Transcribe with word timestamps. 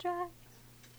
try 0.00 0.26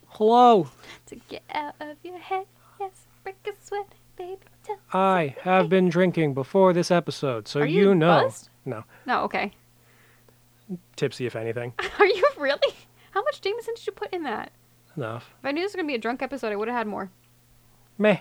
Hello, 0.10 0.68
to 1.06 1.16
get 1.30 1.44
out 1.54 1.76
of 1.80 1.98
your 2.04 2.18
head. 2.18 2.46
Yes, 2.80 2.92
break 3.24 3.36
a 3.48 3.52
sweat, 3.66 3.94
baby. 4.18 4.38
Tell 4.64 4.78
I 4.92 5.36
have 5.42 5.70
been 5.70 5.88
drinking 5.90 6.34
before 6.34 6.74
this 6.74 6.90
episode, 6.92 7.48
so 7.48 7.62
Are 7.62 7.66
you 7.66 7.94
know. 7.96 8.24
buzzed? 8.24 8.50
No, 8.66 8.84
No, 9.06 9.24
okay. 9.24 9.54
tipsy 10.96 11.26
if 11.26 11.36
anything. 11.36 11.74
Are 12.00 12.06
you 12.06 12.28
really? 12.38 12.74
How 13.12 13.24
much 13.24 13.42
Jameson 13.42 13.74
did 13.76 13.86
you 13.88 13.94
put 13.94 14.12
in 14.14 14.24
that? 14.24 14.52
Enough. 14.98 15.32
If 15.40 15.46
I 15.46 15.52
knew 15.52 15.62
this 15.62 15.70
was 15.72 15.76
gonna 15.76 15.88
be 15.88 15.96
a 15.96 16.00
drunk 16.00 16.22
episode, 16.22 16.52
I 16.52 16.56
would 16.56 16.68
have 16.68 16.78
had 16.78 16.88
more. 16.88 17.10
Meh. 17.98 18.20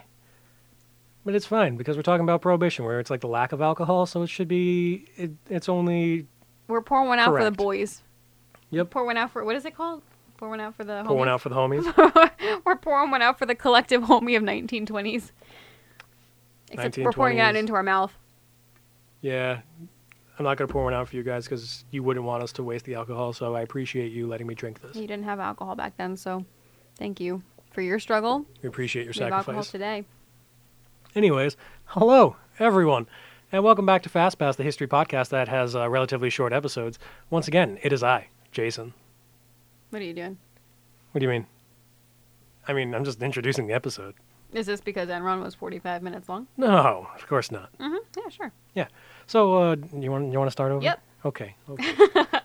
But 1.25 1.35
it's 1.35 1.47
fine 1.47 1.77
because 1.77 1.97
we're 1.97 2.03
talking 2.03 2.23
about 2.25 2.41
prohibition, 2.43 2.85
where 2.85 3.01
it's 3.01 3.11
like 3.11 3.21
the 3.21 3.29
lack 3.29 3.53
of 3.53 3.61
alcohol, 3.61 4.07
so 4.07 4.23
it 4.23 4.29
should 4.29 4.49
be. 4.49 5.07
It, 5.17 5.33
it's 5.51 5.69
only 5.69 6.27
We're 6.69 6.81
pouring 6.83 7.09
one 7.09 7.19
out 7.19 7.35
for 7.37 7.45
the 7.45 7.51
boys. 7.51 8.03
Yep. 8.71 8.91
Pour 8.91 9.05
one 9.05 9.17
out 9.17 9.31
for 9.33 9.45
what 9.45 9.57
is 9.57 9.65
it 9.65 9.75
called? 9.75 10.03
Pour 10.39 10.49
one 10.49 10.61
out 10.61 10.75
for 10.75 10.85
the. 10.85 11.03
pour 11.05 11.17
one 11.17 11.29
homies? 11.29 11.31
out 11.33 11.41
for 11.43 11.49
the 11.51 11.55
homies. 11.57 12.61
we're 12.65 12.77
pouring 12.77 13.11
one 13.11 13.21
out 13.23 13.39
for 13.39 13.45
the 13.47 13.55
collective 13.55 14.03
homie 14.03 14.37
of 14.37 14.43
1920s. 14.43 15.33
Except 16.71 16.99
we're 16.99 17.13
pouring 17.13 17.39
it 17.39 17.43
out 17.43 17.57
into 17.57 17.75
our 17.75 17.83
mouth. 17.83 18.13
yeah, 19.21 19.61
I'm 20.39 20.45
not 20.45 20.57
gonna 20.57 20.69
pour 20.69 20.85
one 20.85 20.95
out 20.95 21.09
for 21.09 21.17
you 21.17 21.23
guys 21.23 21.45
because 21.45 21.85
you 21.91 22.03
wouldn't 22.03 22.25
want 22.25 22.43
us 22.43 22.53
to 22.53 22.63
waste 22.63 22.85
the 22.85 22.95
alcohol. 22.95 23.33
So 23.33 23.55
I 23.55 23.63
appreciate 23.63 24.13
you 24.13 24.27
letting 24.27 24.47
me 24.47 24.55
drink 24.55 24.81
this. 24.81 24.95
You 24.97 25.07
didn't 25.09 25.25
have 25.25 25.41
alcohol 25.41 25.75
back 25.75 25.97
then, 25.97 26.17
so 26.17 26.45
thank 26.97 27.21
you 27.21 27.43
for 27.73 27.81
your 27.81 27.99
struggle. 27.99 28.45
We 28.63 28.69
appreciate 28.69 29.05
your 29.05 29.15
We 29.17 29.25
have 29.25 29.33
alcohol 29.33 29.63
sacrifice. 29.65 29.71
today. 29.73 30.05
Anyways, 31.17 31.57
hello 31.87 32.37
everyone, 32.61 33.09
and 33.51 33.65
welcome 33.65 33.87
back 33.87 34.03
to 34.03 34.09
Fast 34.09 34.39
Pass, 34.39 34.55
the 34.57 34.63
history 34.63 34.87
podcast 34.87 35.31
that 35.31 35.49
has 35.49 35.75
uh, 35.75 35.89
relatively 35.89 36.31
short 36.31 36.53
episodes. 36.53 36.99
Once 37.31 37.49
again, 37.49 37.79
it 37.83 37.93
is 37.93 38.03
I, 38.05 38.29
Jason. 38.53 38.93
What 39.91 40.03
are 40.03 40.05
you 40.05 40.15
doing? 40.15 40.37
What 41.13 41.21
do 41.21 41.25
you 41.25 41.31
mean? 41.31 41.47
I 42.67 42.73
mean, 42.73 42.95
I'm 42.95 43.05
just 43.05 43.23
introducing 43.23 43.67
the 43.67 43.75
episode. 43.75 44.15
Is 44.53 44.67
this 44.67 44.81
because 44.81 45.09
Enron 45.09 45.43
was 45.43 45.55
45 45.55 46.03
minutes 46.03 46.29
long? 46.29 46.47
No, 46.57 47.09
of 47.15 47.27
course 47.27 47.51
not. 47.51 47.71
Mm-hmm. 47.79 47.97
Yeah, 48.17 48.29
sure. 48.29 48.53
Yeah. 48.75 48.87
So, 49.27 49.55
uh, 49.55 49.77
you 49.99 50.11
want 50.11 50.33
you 50.33 50.39
want 50.39 50.49
to 50.49 50.53
start 50.53 50.73
over? 50.73 50.83
Yep. 50.85 51.01
Okay. 51.25 51.55
okay. 51.69 51.95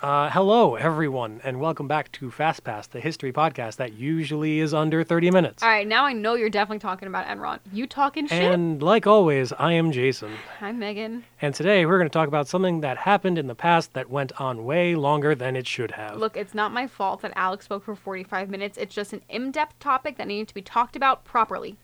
uh, 0.00 0.30
hello, 0.30 0.76
everyone, 0.76 1.40
and 1.42 1.58
welcome 1.58 1.88
back 1.88 2.12
to 2.12 2.30
Fast 2.30 2.62
Pass, 2.62 2.86
the 2.86 3.00
history 3.00 3.32
podcast 3.32 3.76
that 3.76 3.94
usually 3.94 4.60
is 4.60 4.72
under 4.72 5.02
30 5.02 5.32
minutes. 5.32 5.60
All 5.62 5.68
right, 5.68 5.88
now 5.88 6.04
I 6.04 6.12
know 6.12 6.34
you're 6.34 6.50
definitely 6.50 6.78
talking 6.78 7.08
about 7.08 7.26
Enron. 7.26 7.58
You 7.72 7.86
talking 7.88 8.28
shit? 8.28 8.40
And 8.40 8.80
like 8.80 9.08
always, 9.08 9.52
I 9.54 9.72
am 9.72 9.90
Jason, 9.90 10.32
I'm 10.60 10.78
Megan. 10.78 11.24
and 11.42 11.52
today 11.52 11.84
we're 11.84 11.98
going 11.98 12.08
to 12.08 12.12
talk 12.12 12.28
about 12.28 12.46
something 12.46 12.80
that 12.82 12.96
happened 12.96 13.38
in 13.38 13.48
the 13.48 13.56
past 13.56 13.92
that 13.94 14.08
went 14.08 14.30
on 14.40 14.64
way 14.64 14.94
longer 14.94 15.34
than 15.34 15.56
it 15.56 15.66
should 15.66 15.90
have. 15.90 16.16
Look, 16.16 16.36
it's 16.36 16.54
not 16.54 16.70
my 16.70 16.86
fault 16.86 17.22
that 17.22 17.32
Alex 17.34 17.64
spoke 17.64 17.84
for 17.84 17.96
45 17.96 18.50
minutes. 18.50 18.78
It's 18.78 18.94
just 18.94 19.12
an 19.12 19.22
in-depth 19.28 19.80
topic 19.80 20.16
that 20.18 20.28
needed 20.28 20.46
to 20.46 20.54
be 20.54 20.62
talked 20.62 20.94
about 20.94 21.24
properly. 21.24 21.76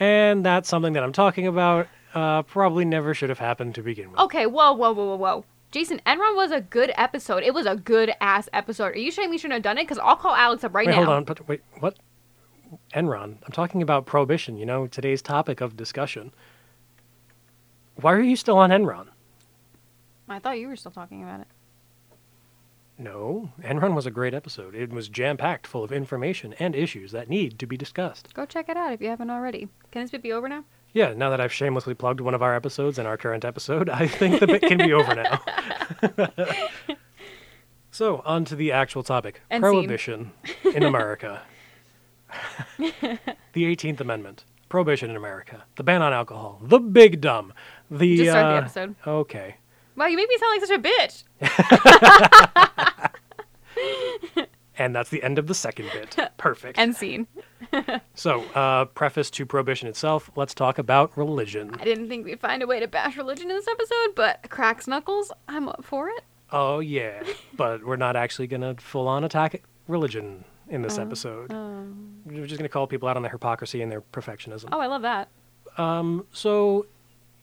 And 0.00 0.44
that's 0.44 0.68
something 0.68 0.94
that 0.94 1.04
I'm 1.04 1.12
talking 1.12 1.46
about. 1.46 1.86
Uh, 2.12 2.42
probably 2.42 2.84
never 2.84 3.14
should 3.14 3.28
have 3.28 3.38
happened 3.38 3.76
to 3.76 3.82
begin 3.84 4.10
with. 4.10 4.18
Okay, 4.18 4.46
whoa, 4.46 4.72
whoa, 4.72 4.92
whoa, 4.92 5.04
whoa, 5.04 5.16
whoa. 5.16 5.44
Jason, 5.70 6.00
Enron 6.04 6.34
was 6.34 6.50
a 6.50 6.60
good 6.60 6.92
episode. 6.96 7.42
It 7.44 7.54
was 7.54 7.66
a 7.66 7.76
good 7.76 8.12
ass 8.20 8.48
episode. 8.52 8.94
Are 8.94 8.98
you 8.98 9.12
saying 9.12 9.30
we 9.30 9.38
shouldn't 9.38 9.54
have 9.54 9.62
done 9.62 9.78
it? 9.78 9.84
Because 9.84 9.98
I'll 9.98 10.16
call 10.16 10.34
Alex 10.34 10.64
up 10.64 10.74
right 10.74 10.86
wait, 10.86 10.92
now. 10.92 11.04
hold 11.04 11.08
on. 11.08 11.24
But 11.24 11.46
wait, 11.46 11.62
what? 11.78 11.96
Enron. 12.94 13.36
I'm 13.44 13.52
talking 13.52 13.82
about 13.82 14.06
prohibition. 14.06 14.56
You 14.56 14.66
know, 14.66 14.86
today's 14.86 15.22
topic 15.22 15.60
of 15.60 15.76
discussion. 15.76 16.32
Why 17.96 18.12
are 18.14 18.22
you 18.22 18.36
still 18.36 18.58
on 18.58 18.70
Enron? 18.70 19.08
I 20.28 20.38
thought 20.38 20.58
you 20.58 20.68
were 20.68 20.76
still 20.76 20.92
talking 20.92 21.22
about 21.22 21.40
it. 21.40 21.46
No, 22.98 23.50
Enron 23.62 23.94
was 23.94 24.06
a 24.06 24.10
great 24.10 24.34
episode. 24.34 24.74
It 24.74 24.90
was 24.90 25.08
jam 25.08 25.36
packed 25.36 25.66
full 25.66 25.82
of 25.82 25.90
information 25.90 26.52
and 26.58 26.74
issues 26.74 27.12
that 27.12 27.30
need 27.30 27.58
to 27.58 27.66
be 27.66 27.76
discussed. 27.76 28.34
Go 28.34 28.44
check 28.44 28.68
it 28.68 28.76
out 28.76 28.92
if 28.92 29.00
you 29.00 29.08
haven't 29.08 29.30
already. 29.30 29.68
Can 29.90 30.02
this 30.02 30.10
bit 30.10 30.22
be 30.22 30.32
over 30.32 30.48
now? 30.48 30.64
Yeah, 30.92 31.14
now 31.14 31.30
that 31.30 31.40
I've 31.40 31.52
shamelessly 31.52 31.94
plugged 31.94 32.20
one 32.20 32.34
of 32.34 32.42
our 32.42 32.54
episodes 32.54 32.98
in 32.98 33.06
our 33.06 33.16
current 33.16 33.44
episode, 33.44 33.88
I 33.88 34.06
think 34.06 34.40
the 34.40 34.46
bit 34.46 34.62
can 34.62 34.78
be 34.78 34.92
over 34.92 35.14
now. 35.14 35.40
so, 37.90 38.22
on 38.24 38.44
to 38.46 38.56
the 38.56 38.72
actual 38.72 39.02
topic 39.02 39.40
And. 39.50 39.62
Prohibition 39.62 40.32
in 40.74 40.82
America. 40.82 41.42
the 42.78 43.18
18th 43.54 44.00
Amendment. 44.00 44.44
Prohibition 44.68 45.10
in 45.10 45.16
America. 45.16 45.64
The 45.76 45.84
ban 45.84 46.02
on 46.02 46.12
alcohol. 46.12 46.60
The 46.62 46.78
big 46.78 47.20
dumb. 47.20 47.52
The. 47.90 48.16
Just 48.16 48.30
start 48.30 48.44
the 48.44 48.54
uh, 48.54 48.60
episode. 48.60 48.94
Okay. 49.06 49.56
Wow, 49.96 50.06
you 50.06 50.16
make 50.16 50.28
me 50.28 50.38
sound 50.38 50.60
like 50.60 50.66
such 50.66 50.78
a 50.78 50.82
bitch. 50.82 51.24
And 54.80 54.96
that's 54.96 55.10
the 55.10 55.22
end 55.22 55.38
of 55.38 55.46
the 55.46 55.54
second 55.54 55.90
bit. 55.92 56.16
Perfect. 56.38 56.78
End 56.78 56.96
scene. 56.96 57.26
So, 58.14 58.42
uh, 58.54 58.84
preface 58.86 59.30
to 59.30 59.46
prohibition 59.46 59.88
itself, 59.88 60.30
let's 60.36 60.52
talk 60.54 60.78
about 60.78 61.16
religion. 61.16 61.74
I 61.78 61.84
didn't 61.84 62.08
think 62.08 62.26
we'd 62.26 62.40
find 62.40 62.62
a 62.62 62.66
way 62.66 62.80
to 62.80 62.88
bash 62.88 63.16
religion 63.16 63.50
in 63.50 63.56
this 63.56 63.68
episode, 63.68 64.14
but 64.14 64.50
cracks 64.50 64.86
knuckles, 64.86 65.32
I'm 65.48 65.68
up 65.68 65.84
for 65.84 66.08
it. 66.10 66.24
Oh, 66.52 66.80
yeah, 66.80 67.22
but 67.56 67.84
we're 67.84 67.96
not 67.96 68.16
actually 68.16 68.46
going 68.48 68.60
to 68.62 68.74
full 68.82 69.08
on 69.08 69.24
attack 69.24 69.62
religion 69.88 70.44
in 70.68 70.82
this 70.82 70.98
episode. 70.98 71.50
We're 72.26 72.46
just 72.46 72.58
going 72.58 72.68
to 72.68 72.68
call 72.68 72.86
people 72.86 73.08
out 73.08 73.16
on 73.16 73.22
their 73.22 73.32
hypocrisy 73.32 73.80
and 73.82 73.90
their 73.90 74.02
perfectionism. 74.02 74.68
Oh, 74.72 74.80
I 74.80 74.86
love 74.86 75.02
that. 75.02 75.28
So, 76.32 76.86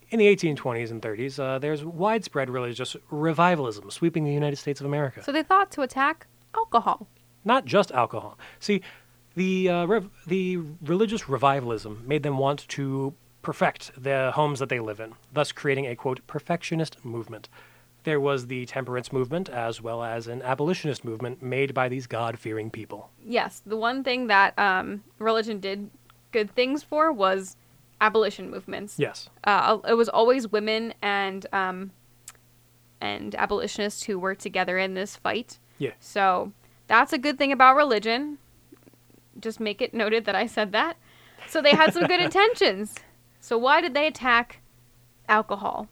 in 0.10 0.20
the 0.20 0.36
1820s 0.36 0.92
and 0.92 1.02
30s, 1.02 1.40
uh, 1.40 1.60
there's 1.60 1.84
widespread 1.84 2.50
religious 2.50 2.96
revivalism 3.10 3.90
sweeping 3.92 4.24
the 4.24 4.34
United 4.34 4.58
States 4.58 4.80
of 4.80 4.86
America. 4.86 5.24
So 5.24 5.32
they 5.32 5.44
thought 5.44 5.72
to 5.72 5.82
attack 5.82 6.28
alcohol. 6.56 7.08
not 7.44 7.66
just 7.66 7.92
alcohol. 7.92 8.38
See, 8.60 8.82
the 9.38 9.70
uh, 9.70 9.86
rev- 9.86 10.10
the 10.26 10.58
religious 10.82 11.30
revivalism 11.30 12.04
made 12.06 12.24
them 12.24 12.38
want 12.38 12.68
to 12.70 13.14
perfect 13.42 13.92
the 13.96 14.32
homes 14.34 14.60
that 14.60 14.68
they 14.68 14.80
live 14.80 15.00
in, 15.00 15.14
thus 15.32 15.52
creating 15.52 15.86
a 15.86 15.96
quote 15.96 16.20
perfectionist 16.28 17.06
movement. 17.06 17.48
There 18.04 18.20
was 18.20 18.48
the 18.48 18.66
temperance 18.66 19.14
movement 19.14 19.48
as 19.50 19.82
well 19.82 20.04
as 20.04 20.28
an 20.28 20.42
abolitionist 20.42 21.06
movement 21.06 21.42
made 21.42 21.74
by 21.74 21.88
these 21.90 22.08
God-fearing 22.08 22.72
people. 22.72 23.10
Yes, 23.24 23.62
the 23.66 23.78
one 23.78 24.04
thing 24.04 24.28
that 24.28 24.58
um, 24.58 25.04
religion 25.20 25.60
did 25.60 25.90
good 26.32 26.50
things 26.56 26.84
for 26.84 27.12
was 27.12 27.58
abolition 28.02 28.50
movements. 28.50 28.96
Yes. 28.98 29.30
Uh, 29.44 29.78
it 29.88 29.94
was 29.94 30.10
always 30.10 30.48
women 30.48 30.94
and 31.02 31.46
um, 31.54 31.92
and 33.00 33.36
abolitionists 33.36 34.04
who 34.04 34.18
were 34.18 34.36
together 34.36 34.78
in 34.80 34.94
this 34.96 35.16
fight. 35.16 35.60
Yeah. 35.78 35.92
So 36.00 36.52
that's 36.88 37.14
a 37.14 37.18
good 37.18 37.38
thing 37.38 37.52
about 37.52 37.76
religion. 37.76 38.40
Just 39.40 39.60
make 39.60 39.82
it 39.82 39.94
noted 39.94 40.26
that 40.26 40.36
I 40.36 40.46
said 40.48 40.72
that. 40.72 40.98
So 41.48 41.62
they 41.62 41.72
had 41.72 41.94
some 41.94 42.06
good 42.08 42.20
intentions. 42.28 42.96
So 43.40 43.58
why 43.58 43.82
did 43.82 43.94
they 43.94 44.08
attack 44.08 44.62
alcohol? 45.30 45.88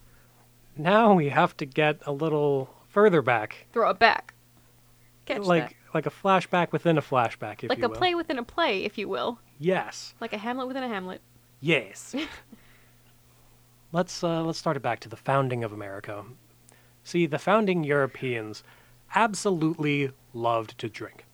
Now 0.77 1.13
we 1.13 1.29
have 1.29 1.55
to 1.57 1.65
get 1.65 1.99
a 2.05 2.11
little 2.11 2.69
further 2.89 3.21
back, 3.21 3.67
Throw 3.73 3.89
it 3.89 3.99
back. 3.99 4.33
Catch 5.25 5.41
like 5.43 5.69
that. 5.69 5.75
like 5.93 6.05
a 6.05 6.09
flashback 6.11 6.71
within 6.71 6.97
a 6.97 7.01
flashback, 7.01 7.63
if 7.63 7.69
Like 7.69 7.77
you 7.79 7.83
will. 7.83 7.89
Like 7.89 7.97
a 7.97 7.99
play 7.99 8.15
within 8.15 8.37
a 8.37 8.43
play, 8.43 8.83
if 8.83 8.97
you 8.97 9.07
will. 9.07 9.39
Yes. 9.59 10.13
Like 10.19 10.33
a 10.33 10.37
Hamlet 10.37 10.67
within 10.67 10.83
a 10.83 10.87
Hamlet. 10.89 11.21
Yes. 11.61 12.13
let's 13.91 14.23
uh, 14.23 14.43
let's 14.43 14.59
start 14.59 14.77
it 14.77 14.83
back 14.83 14.99
to 15.01 15.09
the 15.09 15.15
founding 15.15 15.63
of 15.63 15.71
America. 15.71 16.25
See, 17.03 17.25
the 17.25 17.39
founding 17.39 17.83
Europeans 17.83 18.63
absolutely 19.13 20.11
loved 20.33 20.77
to 20.79 20.89
drink, 20.89 21.24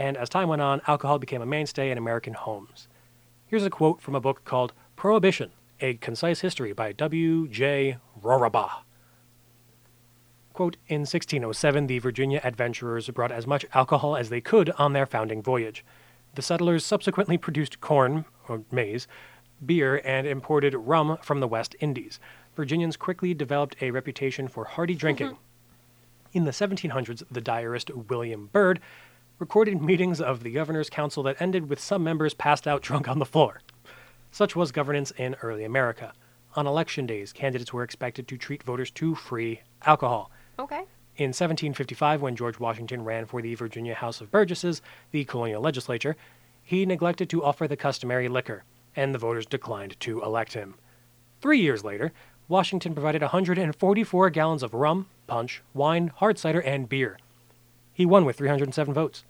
and 0.00 0.16
as 0.16 0.30
time 0.30 0.48
went 0.48 0.62
on, 0.62 0.80
alcohol 0.86 1.18
became 1.18 1.42
a 1.42 1.46
mainstay 1.46 1.90
in 1.90 1.98
American 1.98 2.32
homes. 2.32 2.88
Here's 3.46 3.66
a 3.66 3.70
quote 3.70 4.00
from 4.00 4.14
a 4.14 4.20
book 4.20 4.46
called 4.46 4.72
"Prohibition: 4.96 5.50
A 5.80 5.94
Concise 5.94 6.40
History" 6.40 6.72
by 6.72 6.92
W. 6.92 7.46
J. 7.46 7.98
Rorabaugh. 8.22 8.82
Quote, 10.54 10.78
in 10.88 11.00
1607, 11.00 11.86
the 11.86 11.98
Virginia 11.98 12.40
adventurers 12.42 13.10
brought 13.10 13.30
as 13.30 13.46
much 13.46 13.66
alcohol 13.74 14.16
as 14.16 14.30
they 14.30 14.40
could 14.40 14.70
on 14.78 14.94
their 14.94 15.04
founding 15.04 15.42
voyage. 15.42 15.84
The 16.34 16.42
settlers 16.42 16.82
subsequently 16.82 17.36
produced 17.36 17.82
corn, 17.82 18.24
or 18.48 18.62
maize, 18.72 19.06
beer, 19.64 20.00
and 20.02 20.26
imported 20.26 20.74
rum 20.74 21.18
from 21.20 21.40
the 21.40 21.48
West 21.48 21.76
Indies. 21.78 22.18
Virginians 22.56 22.96
quickly 22.96 23.34
developed 23.34 23.76
a 23.82 23.90
reputation 23.90 24.48
for 24.48 24.64
hearty 24.64 24.94
drinking. 24.94 25.28
Mm-hmm. 25.28 26.38
In 26.38 26.44
the 26.44 26.52
1700s, 26.52 27.22
the 27.30 27.40
diarist 27.42 27.90
William 27.90 28.48
Byrd 28.50 28.80
recorded 29.40 29.80
meetings 29.80 30.20
of 30.20 30.42
the 30.42 30.50
governor's 30.50 30.90
council 30.90 31.22
that 31.22 31.40
ended 31.40 31.70
with 31.70 31.80
some 31.80 32.04
members 32.04 32.34
passed 32.34 32.68
out 32.68 32.82
drunk 32.82 33.08
on 33.08 33.18
the 33.18 33.24
floor. 33.24 33.62
Such 34.30 34.54
was 34.54 34.70
governance 34.70 35.12
in 35.12 35.34
early 35.40 35.64
America. 35.64 36.12
On 36.56 36.66
election 36.66 37.06
days, 37.06 37.32
candidates 37.32 37.72
were 37.72 37.82
expected 37.82 38.28
to 38.28 38.36
treat 38.36 38.62
voters 38.62 38.90
to 38.92 39.14
free 39.14 39.62
alcohol. 39.86 40.30
Okay. 40.58 40.84
In 41.16 41.28
1755, 41.28 42.20
when 42.20 42.36
George 42.36 42.60
Washington 42.60 43.02
ran 43.02 43.24
for 43.24 43.40
the 43.40 43.54
Virginia 43.54 43.94
House 43.94 44.20
of 44.20 44.30
Burgesses, 44.30 44.82
the 45.10 45.24
colonial 45.24 45.62
legislature, 45.62 46.16
he 46.62 46.84
neglected 46.84 47.30
to 47.30 47.42
offer 47.42 47.66
the 47.66 47.76
customary 47.76 48.28
liquor, 48.28 48.64
and 48.94 49.14
the 49.14 49.18
voters 49.18 49.46
declined 49.46 49.98
to 50.00 50.22
elect 50.22 50.52
him. 50.52 50.74
Three 51.40 51.60
years 51.60 51.82
later, 51.82 52.12
Washington 52.46 52.92
provided 52.92 53.22
144 53.22 54.28
gallons 54.30 54.62
of 54.62 54.74
rum, 54.74 55.06
punch, 55.26 55.62
wine, 55.72 56.08
hard 56.16 56.38
cider, 56.38 56.60
and 56.60 56.90
beer. 56.90 57.18
He 57.94 58.04
won 58.04 58.26
with 58.26 58.36
307 58.36 58.92
votes. 58.92 59.24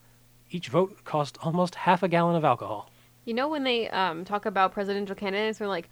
Each 0.50 0.68
vote 0.68 1.04
cost 1.04 1.38
almost 1.42 1.74
half 1.74 2.02
a 2.02 2.08
gallon 2.08 2.36
of 2.36 2.44
alcohol. 2.44 2.90
You 3.24 3.34
know 3.34 3.48
when 3.48 3.64
they 3.64 3.88
um, 3.90 4.24
talk 4.24 4.46
about 4.46 4.72
presidential 4.72 5.14
candidates, 5.14 5.58
they're 5.58 5.68
like, 5.68 5.88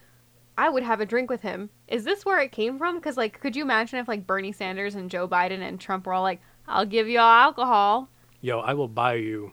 "I 0.57 0.69
would 0.69 0.83
have 0.83 1.01
a 1.01 1.07
drink 1.07 1.31
with 1.31 1.43
him." 1.43 1.71
Is 1.87 2.05
this 2.05 2.25
where 2.25 2.41
it 2.41 2.53
came 2.53 2.79
from? 2.79 2.97
Because 2.97 3.17
like, 3.17 3.41
could 3.41 3.55
you 3.55 3.63
imagine 3.63 3.99
if 3.99 4.09
like 4.09 4.27
Bernie 4.27 4.53
Sanders 4.53 4.95
and 4.95 5.11
Joe 5.11 5.29
Biden 5.29 5.61
and 5.61 5.81
Trump 5.81 6.07
were 6.07 6.13
all 6.13 6.23
like, 6.23 6.41
"I'll 6.67 6.87
give 6.87 7.09
you 7.09 7.19
all 7.19 7.31
alcohol." 7.31 8.09
Yo, 8.41 8.61
I 8.61 8.75
will 8.75 8.89
buy 8.89 9.15
you 9.15 9.53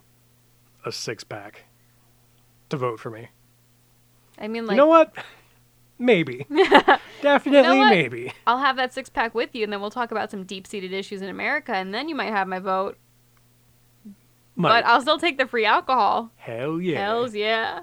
a 0.86 0.92
six 0.92 1.24
pack 1.24 1.66
to 2.70 2.78
vote 2.78 3.00
for 3.00 3.10
me. 3.10 3.30
I 4.38 4.48
mean, 4.48 4.66
like, 4.66 4.76
you 4.76 4.78
know 4.78 4.88
what? 4.88 5.14
Maybe. 5.98 6.46
Definitely 7.22 7.80
what? 7.80 7.90
maybe. 7.90 8.34
I'll 8.46 8.60
have 8.60 8.76
that 8.76 8.94
six 8.94 9.10
pack 9.10 9.34
with 9.34 9.56
you, 9.56 9.64
and 9.64 9.72
then 9.72 9.80
we'll 9.80 9.90
talk 9.90 10.12
about 10.12 10.30
some 10.30 10.44
deep 10.44 10.68
seated 10.68 10.92
issues 10.92 11.22
in 11.22 11.30
America, 11.30 11.74
and 11.74 11.94
then 11.94 12.10
you 12.10 12.16
might 12.16 12.32
have 12.32 12.48
my 12.48 12.60
vote. 12.60 12.98
But 14.58 14.86
I'll 14.86 15.02
still 15.02 15.20
take 15.20 15.38
the 15.38 15.46
free 15.46 15.66
alcohol. 15.66 16.32
Hell 16.38 16.80
yeah. 16.80 17.00
Hells 17.00 17.36
yeah. 17.36 17.82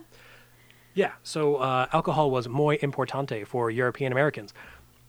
Yeah, 0.95 1.13
so 1.23 1.57
uh, 1.57 1.87
alcohol 1.93 2.31
was 2.31 2.49
muy 2.49 2.77
importante 2.79 3.47
for 3.47 3.71
European 3.71 4.13
Americans, 4.13 4.53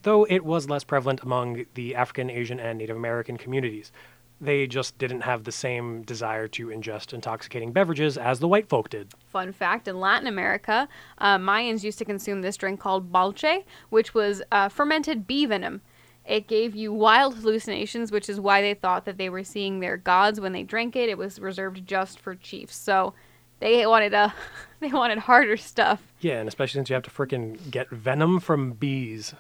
though 0.03 0.25
it 0.29 0.45
was 0.45 0.69
less 0.69 0.85
prevalent 0.85 1.21
among 1.23 1.65
the 1.73 1.93
African, 1.93 2.29
Asian, 2.29 2.57
and 2.59 2.77
Native 2.77 2.95
American 2.95 3.37
communities. 3.37 3.91
They 4.39 4.65
just 4.65 4.97
didn't 4.97 5.21
have 5.21 5.43
the 5.43 5.51
same 5.51 6.03
desire 6.03 6.47
to 6.49 6.67
ingest 6.67 7.13
intoxicating 7.13 7.71
beverages 7.71 8.17
as 8.17 8.39
the 8.39 8.47
white 8.47 8.67
folk 8.67 8.89
did. 8.89 9.11
Fun 9.27 9.51
fact 9.51 9.87
in 9.87 9.99
Latin 9.99 10.27
America, 10.27 10.87
uh, 11.17 11.37
Mayans 11.37 11.83
used 11.83 11.97
to 11.99 12.05
consume 12.05 12.41
this 12.41 12.57
drink 12.57 12.79
called 12.79 13.11
balche, 13.11 13.63
which 13.89 14.13
was 14.13 14.41
uh, 14.51 14.69
fermented 14.69 15.27
bee 15.27 15.45
venom. 15.45 15.81
It 16.25 16.47
gave 16.47 16.75
you 16.75 16.93
wild 16.93 17.35
hallucinations, 17.35 18.11
which 18.11 18.29
is 18.29 18.39
why 18.39 18.61
they 18.61 18.73
thought 18.73 19.05
that 19.05 19.17
they 19.17 19.29
were 19.29 19.43
seeing 19.43 19.79
their 19.79 19.97
gods 19.97 20.39
when 20.39 20.53
they 20.53 20.63
drank 20.63 20.95
it. 20.95 21.09
It 21.09 21.17
was 21.17 21.39
reserved 21.39 21.85
just 21.85 22.19
for 22.19 22.33
chiefs. 22.35 22.75
So 22.75 23.13
they 23.59 23.85
wanted 23.85 24.13
a, 24.13 24.33
they 24.79 24.89
wanted 24.89 25.19
harder 25.19 25.57
stuff. 25.57 26.01
Yeah, 26.21 26.39
and 26.39 26.47
especially 26.47 26.79
since 26.79 26.89
you 26.89 26.93
have 26.93 27.03
to 27.03 27.09
frickin' 27.09 27.71
get 27.71 27.89
venom 27.89 28.39
from 28.39 28.71
bees. 28.73 29.33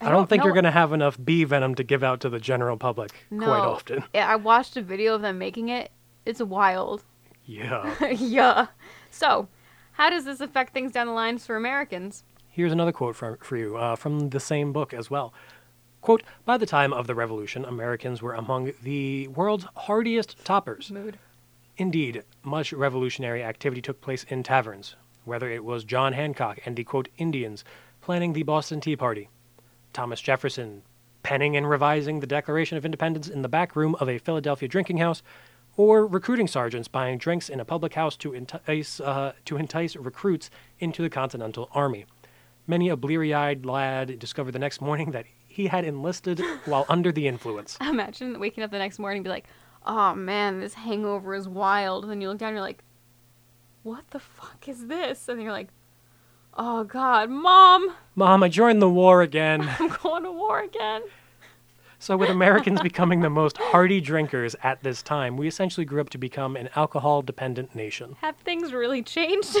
I, 0.00 0.06
I 0.06 0.08
don't, 0.08 0.20
don't 0.20 0.28
think 0.28 0.44
you're 0.44 0.52
going 0.52 0.64
to 0.64 0.70
have 0.70 0.92
enough 0.92 1.18
bee 1.22 1.44
venom 1.44 1.74
to 1.76 1.84
give 1.84 2.02
out 2.02 2.20
to 2.20 2.28
the 2.28 2.38
general 2.38 2.76
public 2.76 3.12
No, 3.30 3.46
quite 3.46 3.60
often. 3.60 4.04
Yeah, 4.14 4.28
I 4.28 4.36
watched 4.36 4.76
a 4.76 4.82
video 4.82 5.14
of 5.14 5.22
them 5.22 5.38
making 5.38 5.70
it. 5.70 5.90
It's 6.26 6.40
wild. 6.40 7.02
Yeah. 7.46 7.94
yeah. 8.10 8.66
So, 9.10 9.48
how 9.92 10.10
does 10.10 10.24
this 10.24 10.40
affect 10.40 10.74
things 10.74 10.92
down 10.92 11.06
the 11.06 11.12
lines 11.14 11.46
for 11.46 11.56
Americans? 11.56 12.24
Here's 12.50 12.72
another 12.72 12.92
quote 12.92 13.16
for, 13.16 13.38
for 13.42 13.56
you 13.56 13.76
uh, 13.76 13.96
from 13.96 14.30
the 14.30 14.40
same 14.40 14.72
book 14.72 14.92
as 14.92 15.10
well. 15.10 15.32
Quote, 16.06 16.22
by 16.44 16.56
the 16.56 16.66
time 16.66 16.92
of 16.92 17.08
the 17.08 17.16
revolution, 17.16 17.64
Americans 17.64 18.22
were 18.22 18.34
among 18.34 18.70
the 18.80 19.26
world's 19.26 19.66
hardiest 19.74 20.36
toppers. 20.44 20.88
Mood. 20.88 21.18
Indeed, 21.78 22.22
much 22.44 22.72
revolutionary 22.72 23.42
activity 23.42 23.82
took 23.82 24.00
place 24.00 24.22
in 24.28 24.44
taverns, 24.44 24.94
whether 25.24 25.50
it 25.50 25.64
was 25.64 25.82
John 25.82 26.12
Hancock 26.12 26.60
and 26.64 26.76
the 26.76 26.84
quote 26.84 27.08
Indians 27.18 27.64
planning 28.00 28.34
the 28.34 28.44
Boston 28.44 28.80
Tea 28.80 28.94
Party, 28.94 29.28
Thomas 29.92 30.20
Jefferson 30.20 30.82
penning 31.24 31.56
and 31.56 31.68
revising 31.68 32.20
the 32.20 32.26
Declaration 32.28 32.78
of 32.78 32.84
Independence 32.84 33.26
in 33.26 33.42
the 33.42 33.48
back 33.48 33.74
room 33.74 33.96
of 33.96 34.08
a 34.08 34.18
Philadelphia 34.18 34.68
drinking 34.68 34.98
house, 34.98 35.24
or 35.76 36.06
recruiting 36.06 36.46
sergeants 36.46 36.86
buying 36.86 37.18
drinks 37.18 37.48
in 37.48 37.58
a 37.58 37.64
public 37.64 37.94
house 37.94 38.16
to 38.18 38.32
entice 38.32 39.00
uh, 39.00 39.32
to 39.44 39.56
entice 39.56 39.96
recruits 39.96 40.50
into 40.78 41.02
the 41.02 41.10
Continental 41.10 41.68
Army. 41.72 42.06
Many 42.68 42.90
a 42.90 42.96
bleary-eyed 42.96 43.66
lad 43.66 44.20
discovered 44.20 44.52
the 44.52 44.60
next 44.60 44.80
morning 44.80 45.10
that 45.10 45.26
he 45.56 45.68
had 45.68 45.86
enlisted 45.86 46.38
while 46.66 46.84
under 46.86 47.10
the 47.10 47.26
influence. 47.26 47.78
Imagine 47.80 48.38
waking 48.38 48.62
up 48.62 48.70
the 48.70 48.78
next 48.78 48.98
morning 48.98 49.18
and 49.18 49.24
be 49.24 49.30
like, 49.30 49.46
oh 49.86 50.14
man, 50.14 50.60
this 50.60 50.74
hangover 50.74 51.34
is 51.34 51.48
wild. 51.48 52.04
And 52.04 52.10
then 52.10 52.20
you 52.20 52.28
look 52.28 52.36
down 52.36 52.50
and 52.50 52.56
you're 52.56 52.62
like, 52.62 52.82
what 53.82 54.04
the 54.10 54.18
fuck 54.18 54.68
is 54.68 54.88
this? 54.88 55.28
And 55.28 55.42
you're 55.42 55.52
like, 55.52 55.68
oh 56.58 56.84
god, 56.84 57.30
mom, 57.30 57.94
Mom, 58.14 58.42
I 58.42 58.48
joined 58.48 58.82
the 58.82 58.88
war 58.90 59.22
again. 59.22 59.66
I'm 59.80 59.88
going 59.88 60.24
to 60.24 60.32
war 60.32 60.60
again. 60.60 61.02
So, 61.98 62.18
with 62.18 62.28
Americans 62.28 62.82
becoming 62.82 63.20
the 63.20 63.30
most 63.30 63.56
hardy 63.56 64.02
drinkers 64.02 64.54
at 64.62 64.82
this 64.82 65.02
time, 65.02 65.38
we 65.38 65.48
essentially 65.48 65.86
grew 65.86 66.02
up 66.02 66.10
to 66.10 66.18
become 66.18 66.54
an 66.54 66.68
alcohol 66.76 67.22
dependent 67.22 67.74
nation. 67.74 68.16
Have 68.20 68.36
things 68.36 68.74
really 68.74 69.02
changed? 69.02 69.56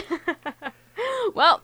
well, 1.34 1.62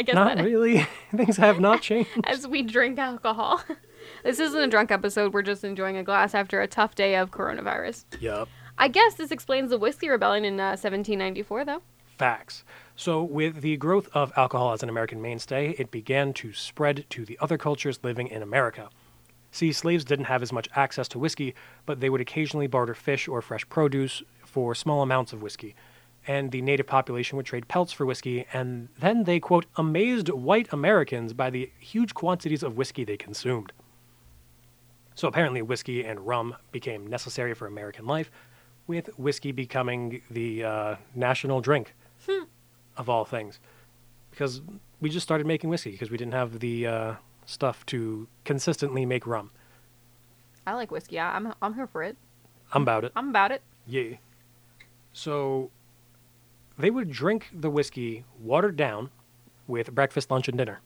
I 0.00 0.02
guess 0.02 0.14
Not 0.14 0.38
that 0.38 0.44
really. 0.46 0.86
Things 1.14 1.36
have 1.36 1.60
not 1.60 1.82
changed. 1.82 2.08
as 2.24 2.48
we 2.48 2.62
drink 2.62 2.98
alcohol. 2.98 3.62
this 4.24 4.40
isn't 4.40 4.58
a 4.58 4.66
drunk 4.66 4.90
episode. 4.90 5.34
We're 5.34 5.42
just 5.42 5.62
enjoying 5.62 5.98
a 5.98 6.02
glass 6.02 6.34
after 6.34 6.62
a 6.62 6.66
tough 6.66 6.94
day 6.94 7.16
of 7.16 7.30
coronavirus. 7.30 8.06
Yup. 8.18 8.48
I 8.78 8.88
guess 8.88 9.12
this 9.14 9.30
explains 9.30 9.68
the 9.68 9.78
whiskey 9.78 10.08
rebellion 10.08 10.46
in 10.46 10.58
uh, 10.58 10.72
1794, 10.80 11.66
though. 11.66 11.82
Facts. 12.16 12.64
So, 12.96 13.22
with 13.22 13.60
the 13.60 13.76
growth 13.76 14.08
of 14.14 14.32
alcohol 14.38 14.72
as 14.72 14.82
an 14.82 14.88
American 14.88 15.20
mainstay, 15.20 15.74
it 15.78 15.90
began 15.90 16.32
to 16.34 16.54
spread 16.54 17.04
to 17.10 17.26
the 17.26 17.38
other 17.42 17.58
cultures 17.58 18.00
living 18.02 18.28
in 18.28 18.42
America. 18.42 18.88
See, 19.52 19.70
slaves 19.70 20.06
didn't 20.06 20.26
have 20.26 20.42
as 20.42 20.50
much 20.52 20.68
access 20.74 21.08
to 21.08 21.18
whiskey, 21.18 21.54
but 21.84 22.00
they 22.00 22.08
would 22.08 22.22
occasionally 22.22 22.68
barter 22.68 22.94
fish 22.94 23.28
or 23.28 23.42
fresh 23.42 23.68
produce 23.68 24.22
for 24.46 24.74
small 24.74 25.02
amounts 25.02 25.34
of 25.34 25.42
whiskey. 25.42 25.74
And 26.26 26.52
the 26.52 26.60
native 26.60 26.86
population 26.86 27.36
would 27.36 27.46
trade 27.46 27.66
pelts 27.66 27.92
for 27.92 28.04
whiskey, 28.04 28.46
and 28.52 28.88
then 28.98 29.24
they, 29.24 29.40
quote, 29.40 29.66
amazed 29.76 30.28
white 30.28 30.70
Americans 30.72 31.32
by 31.32 31.48
the 31.48 31.70
huge 31.78 32.12
quantities 32.12 32.62
of 32.62 32.76
whiskey 32.76 33.04
they 33.04 33.16
consumed. 33.16 33.72
So 35.14 35.28
apparently, 35.28 35.62
whiskey 35.62 36.04
and 36.04 36.26
rum 36.26 36.56
became 36.72 37.06
necessary 37.06 37.54
for 37.54 37.66
American 37.66 38.06
life, 38.06 38.30
with 38.86 39.08
whiskey 39.18 39.52
becoming 39.52 40.20
the 40.30 40.64
uh, 40.64 40.96
national 41.14 41.60
drink 41.60 41.94
of 42.96 43.08
all 43.08 43.24
things. 43.24 43.58
Because 44.30 44.60
we 45.00 45.08
just 45.10 45.24
started 45.24 45.46
making 45.46 45.70
whiskey 45.70 45.92
because 45.92 46.10
we 46.10 46.16
didn't 46.16 46.34
have 46.34 46.60
the 46.60 46.86
uh, 46.86 47.14
stuff 47.46 47.84
to 47.86 48.28
consistently 48.44 49.06
make 49.06 49.26
rum. 49.26 49.50
I 50.66 50.74
like 50.74 50.90
whiskey. 50.90 51.18
I'm, 51.18 51.54
I'm 51.62 51.74
here 51.74 51.86
for 51.86 52.02
it. 52.02 52.16
I'm 52.72 52.82
about 52.82 53.04
it. 53.04 53.12
I'm 53.16 53.30
about 53.30 53.50
it. 53.52 53.62
Yeah. 53.86 54.16
So 55.12 55.70
they 56.80 56.90
would 56.90 57.10
drink 57.10 57.48
the 57.52 57.70
whiskey 57.70 58.24
watered 58.40 58.76
down 58.76 59.10
with 59.66 59.94
breakfast, 59.94 60.30
lunch, 60.30 60.48
and 60.48 60.58
dinner 60.58 60.80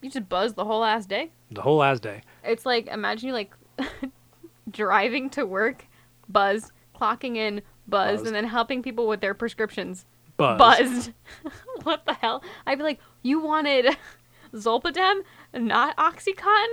You 0.00 0.10
just 0.10 0.28
buzz 0.28 0.54
the 0.54 0.64
whole 0.64 0.84
ass 0.84 1.06
day. 1.06 1.30
the 1.50 1.62
whole 1.62 1.82
as 1.82 2.00
day. 2.00 2.22
It's 2.44 2.64
like 2.66 2.86
imagine 2.86 3.28
you 3.28 3.34
like 3.34 3.52
driving 4.70 5.30
to 5.30 5.44
work, 5.46 5.86
buzz, 6.28 6.72
clocking 6.98 7.36
in, 7.36 7.62
buzz, 7.86 8.18
Buzz. 8.20 8.26
and 8.26 8.34
then 8.36 8.44
helping 8.44 8.82
people 8.82 9.06
with 9.08 9.20
their 9.20 9.34
prescriptions. 9.34 10.04
Buzz. 10.36 10.58
Buzzed. 10.58 11.12
what 11.82 12.04
the 12.06 12.14
hell? 12.14 12.42
I'd 12.66 12.78
be 12.78 12.84
like, 12.84 13.00
you 13.22 13.40
wanted 13.40 13.96
Zolpidem, 14.54 15.22
not 15.54 15.96
OxyContin? 15.96 16.66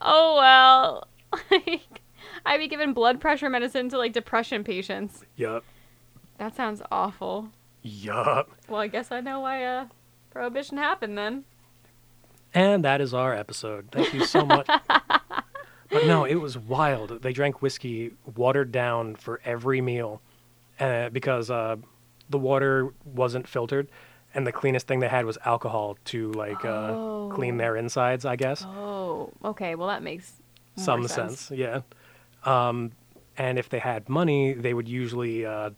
Oh 0.00 0.36
well. 0.36 1.06
Like, 1.50 2.00
I'd 2.44 2.58
be 2.58 2.66
giving 2.68 2.92
blood 2.92 3.20
pressure 3.20 3.48
medicine 3.48 3.88
to 3.90 3.98
like 3.98 4.12
depression 4.12 4.64
patients. 4.64 5.24
Yup. 5.36 5.62
That 6.40 6.56
sounds 6.56 6.80
awful. 6.90 7.50
Yup. 7.82 8.50
Well, 8.66 8.80
I 8.80 8.86
guess 8.86 9.12
I 9.12 9.20
know 9.20 9.40
why 9.40 9.62
uh 9.62 9.86
prohibition 10.30 10.78
happened 10.78 11.18
then. 11.18 11.44
And 12.54 12.82
that 12.82 13.02
is 13.02 13.12
our 13.12 13.34
episode. 13.34 13.88
Thank 13.92 14.14
you 14.14 14.24
so 14.24 14.46
much. 14.46 14.66
but 14.88 16.06
no, 16.06 16.24
it 16.24 16.36
was 16.36 16.56
wild. 16.56 17.20
They 17.22 17.32
drank 17.34 17.60
whiskey 17.60 18.12
watered 18.36 18.72
down 18.72 19.16
for 19.16 19.38
every 19.44 19.82
meal 19.82 20.22
uh, 20.80 21.10
because 21.10 21.50
uh, 21.50 21.76
the 22.30 22.38
water 22.38 22.92
wasn't 23.04 23.46
filtered. 23.46 23.88
And 24.34 24.46
the 24.46 24.52
cleanest 24.52 24.86
thing 24.86 25.00
they 25.00 25.08
had 25.08 25.26
was 25.26 25.36
alcohol 25.44 25.98
to 26.06 26.32
like 26.32 26.64
uh, 26.64 27.28
clean 27.34 27.54
Oh. 27.56 27.58
their 27.58 27.76
insides, 27.76 28.24
I 28.24 28.36
guess. 28.36 28.64
Oh, 28.66 29.30
okay. 29.44 29.74
Well, 29.74 29.88
that 29.88 30.02
makes 30.02 30.32
Some 30.76 31.06
sense, 31.06 31.50
yeah. 31.52 31.82
Um, 32.44 32.92
and 33.36 33.58
if 33.58 33.68
they 33.68 33.78
had 33.80 34.08
money, 34.08 34.54
they 34.54 34.72
would 34.72 34.88
usually 34.88 35.44
uh, 35.44 35.70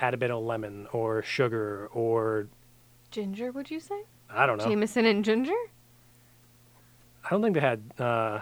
add 0.00 0.14
a 0.14 0.16
bit 0.16 0.30
of 0.30 0.42
lemon 0.42 0.86
or 0.92 1.22
sugar 1.22 1.88
or 1.92 2.48
Ginger, 3.10 3.50
would 3.52 3.70
you 3.70 3.80
say? 3.80 4.02
I 4.30 4.46
don't 4.46 4.58
know. 4.58 4.64
Jameson 4.64 5.04
and 5.04 5.24
ginger? 5.24 5.56
I 7.24 7.28
don't 7.30 7.42
think 7.42 7.54
they 7.54 7.60
had. 7.60 7.82
Uh, 7.98 8.40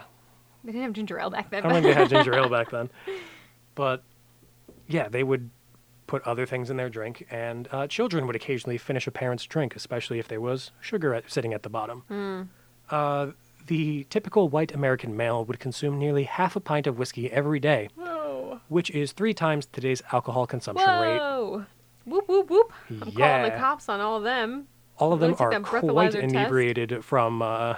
They 0.64 0.72
didn't 0.72 0.82
have 0.84 0.92
ginger 0.92 1.18
ale 1.18 1.30
back 1.30 1.50
then. 1.50 1.64
I 1.64 1.68
don't 1.72 1.82
think 1.82 1.86
they 1.86 2.00
had 2.00 2.10
ginger 2.10 2.34
ale 2.34 2.48
back 2.48 2.70
then. 2.70 2.90
But 3.74 4.02
yeah, 4.88 5.08
they 5.08 5.22
would 5.22 5.50
put 6.08 6.22
other 6.24 6.46
things 6.46 6.68
in 6.68 6.76
their 6.76 6.90
drink, 6.90 7.24
and 7.30 7.68
uh, 7.70 7.86
children 7.86 8.26
would 8.26 8.34
occasionally 8.34 8.76
finish 8.76 9.06
a 9.06 9.12
parent's 9.12 9.44
drink, 9.44 9.76
especially 9.76 10.18
if 10.18 10.26
there 10.26 10.40
was 10.40 10.72
sugar 10.80 11.14
at, 11.14 11.30
sitting 11.30 11.54
at 11.54 11.62
the 11.62 11.68
bottom. 11.68 12.00
Hmm. 12.08 12.42
Uh, 12.90 13.26
the 13.68 14.04
typical 14.10 14.48
white 14.48 14.72
American 14.74 15.16
male 15.16 15.44
would 15.44 15.60
consume 15.60 15.96
nearly 15.96 16.24
half 16.24 16.56
a 16.56 16.60
pint 16.60 16.88
of 16.88 16.98
whiskey 16.98 17.30
every 17.30 17.60
day. 17.60 17.88
Which 18.68 18.90
is 18.90 19.12
three 19.12 19.34
times 19.34 19.66
today's 19.66 20.02
alcohol 20.12 20.46
consumption 20.46 20.88
rate. 20.88 21.18
Whoa. 21.18 21.66
Whoop, 22.04 22.28
whoop, 22.28 22.48
whoop. 22.50 22.72
I'm 22.90 23.12
calling 23.12 23.42
the 23.42 23.56
cops 23.58 23.88
on 23.88 24.00
all 24.00 24.16
of 24.16 24.22
them. 24.24 24.66
All 24.98 25.12
of 25.12 25.20
them 25.20 25.36
are 25.38 25.50
quite 25.60 25.82
breathalyzer 25.84 26.12
test. 26.20 26.24
inebriated 26.34 27.04
from 27.04 27.42
uh, 27.42 27.76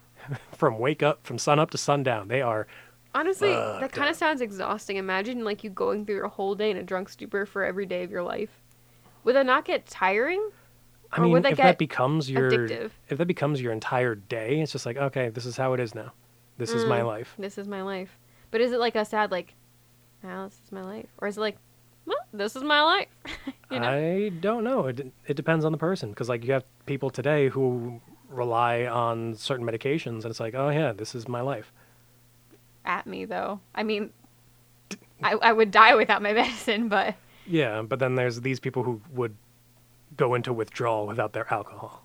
from 0.52 0.78
wake 0.78 1.02
up, 1.02 1.26
from 1.26 1.38
sun 1.38 1.58
up 1.58 1.70
to 1.70 1.78
sundown. 1.78 2.28
They 2.28 2.42
are 2.42 2.66
Honestly, 3.14 3.50
that 3.52 3.92
kind 3.92 4.08
of 4.08 4.16
sounds 4.16 4.40
exhausting. 4.40 4.96
Imagine 4.96 5.44
like 5.44 5.62
you 5.64 5.70
going 5.70 6.06
through 6.06 6.14
your 6.16 6.28
whole 6.28 6.54
day 6.54 6.70
in 6.70 6.78
a 6.78 6.82
drunk 6.82 7.10
stupor 7.10 7.44
for 7.44 7.62
every 7.62 7.84
day 7.84 8.04
of 8.04 8.10
your 8.10 8.22
life. 8.22 8.62
Would 9.24 9.34
that 9.36 9.44
not 9.44 9.64
get 9.66 9.86
tiring? 9.86 10.50
I 11.12 11.20
mean, 11.20 11.36
if 11.44 11.58
that 11.58 11.76
becomes 11.76 12.30
your 12.30 12.50
addictive? 12.50 12.92
if 13.10 13.18
that 13.18 13.26
becomes 13.26 13.60
your 13.60 13.70
entire 13.72 14.14
day, 14.14 14.60
it's 14.60 14.72
just 14.72 14.86
like, 14.86 14.96
okay, 14.96 15.28
this 15.28 15.44
is 15.44 15.58
how 15.58 15.74
it 15.74 15.80
is 15.80 15.94
now. 15.94 16.12
This 16.56 16.72
is 16.72 16.86
my 16.86 17.00
Mm. 17.00 17.06
life. 17.06 17.34
This 17.38 17.58
is 17.58 17.68
my 17.68 17.82
life. 17.82 18.18
But 18.50 18.62
is 18.62 18.72
it 18.72 18.78
like 18.80 18.94
a 18.96 19.04
sad 19.04 19.30
like, 19.30 19.54
now 20.22 20.44
this 20.46 20.58
is 20.64 20.72
my 20.72 20.82
life, 20.82 21.06
or 21.18 21.28
is 21.28 21.36
it 21.36 21.40
like, 21.40 21.56
well, 22.06 22.16
this 22.32 22.56
is 22.56 22.62
my 22.62 22.82
life? 22.82 23.08
you 23.70 23.80
know? 23.80 23.88
I 23.88 24.28
don't 24.30 24.64
know. 24.64 24.86
It 24.86 25.12
it 25.26 25.34
depends 25.36 25.64
on 25.64 25.72
the 25.72 25.78
person 25.78 26.10
because 26.10 26.28
like 26.28 26.44
you 26.44 26.52
have 26.52 26.64
people 26.86 27.10
today 27.10 27.48
who 27.48 28.00
rely 28.28 28.86
on 28.86 29.34
certain 29.34 29.66
medications 29.66 30.22
and 30.22 30.26
it's 30.26 30.40
like, 30.40 30.54
oh 30.54 30.70
yeah, 30.70 30.92
this 30.92 31.14
is 31.14 31.28
my 31.28 31.40
life. 31.40 31.72
At 32.84 33.06
me 33.06 33.24
though. 33.24 33.60
I 33.74 33.82
mean, 33.82 34.10
I 35.22 35.34
I 35.34 35.52
would 35.52 35.70
die 35.70 35.94
without 35.94 36.22
my 36.22 36.32
medicine, 36.42 36.88
but 36.88 37.14
Yeah, 37.46 37.82
but 37.82 37.98
then 37.98 38.14
there's 38.14 38.40
these 38.40 38.60
people 38.60 38.82
who 38.82 39.00
would 39.12 39.36
go 40.16 40.34
into 40.34 40.52
withdrawal 40.52 41.06
without 41.06 41.32
their 41.32 41.52
alcohol. 41.52 42.04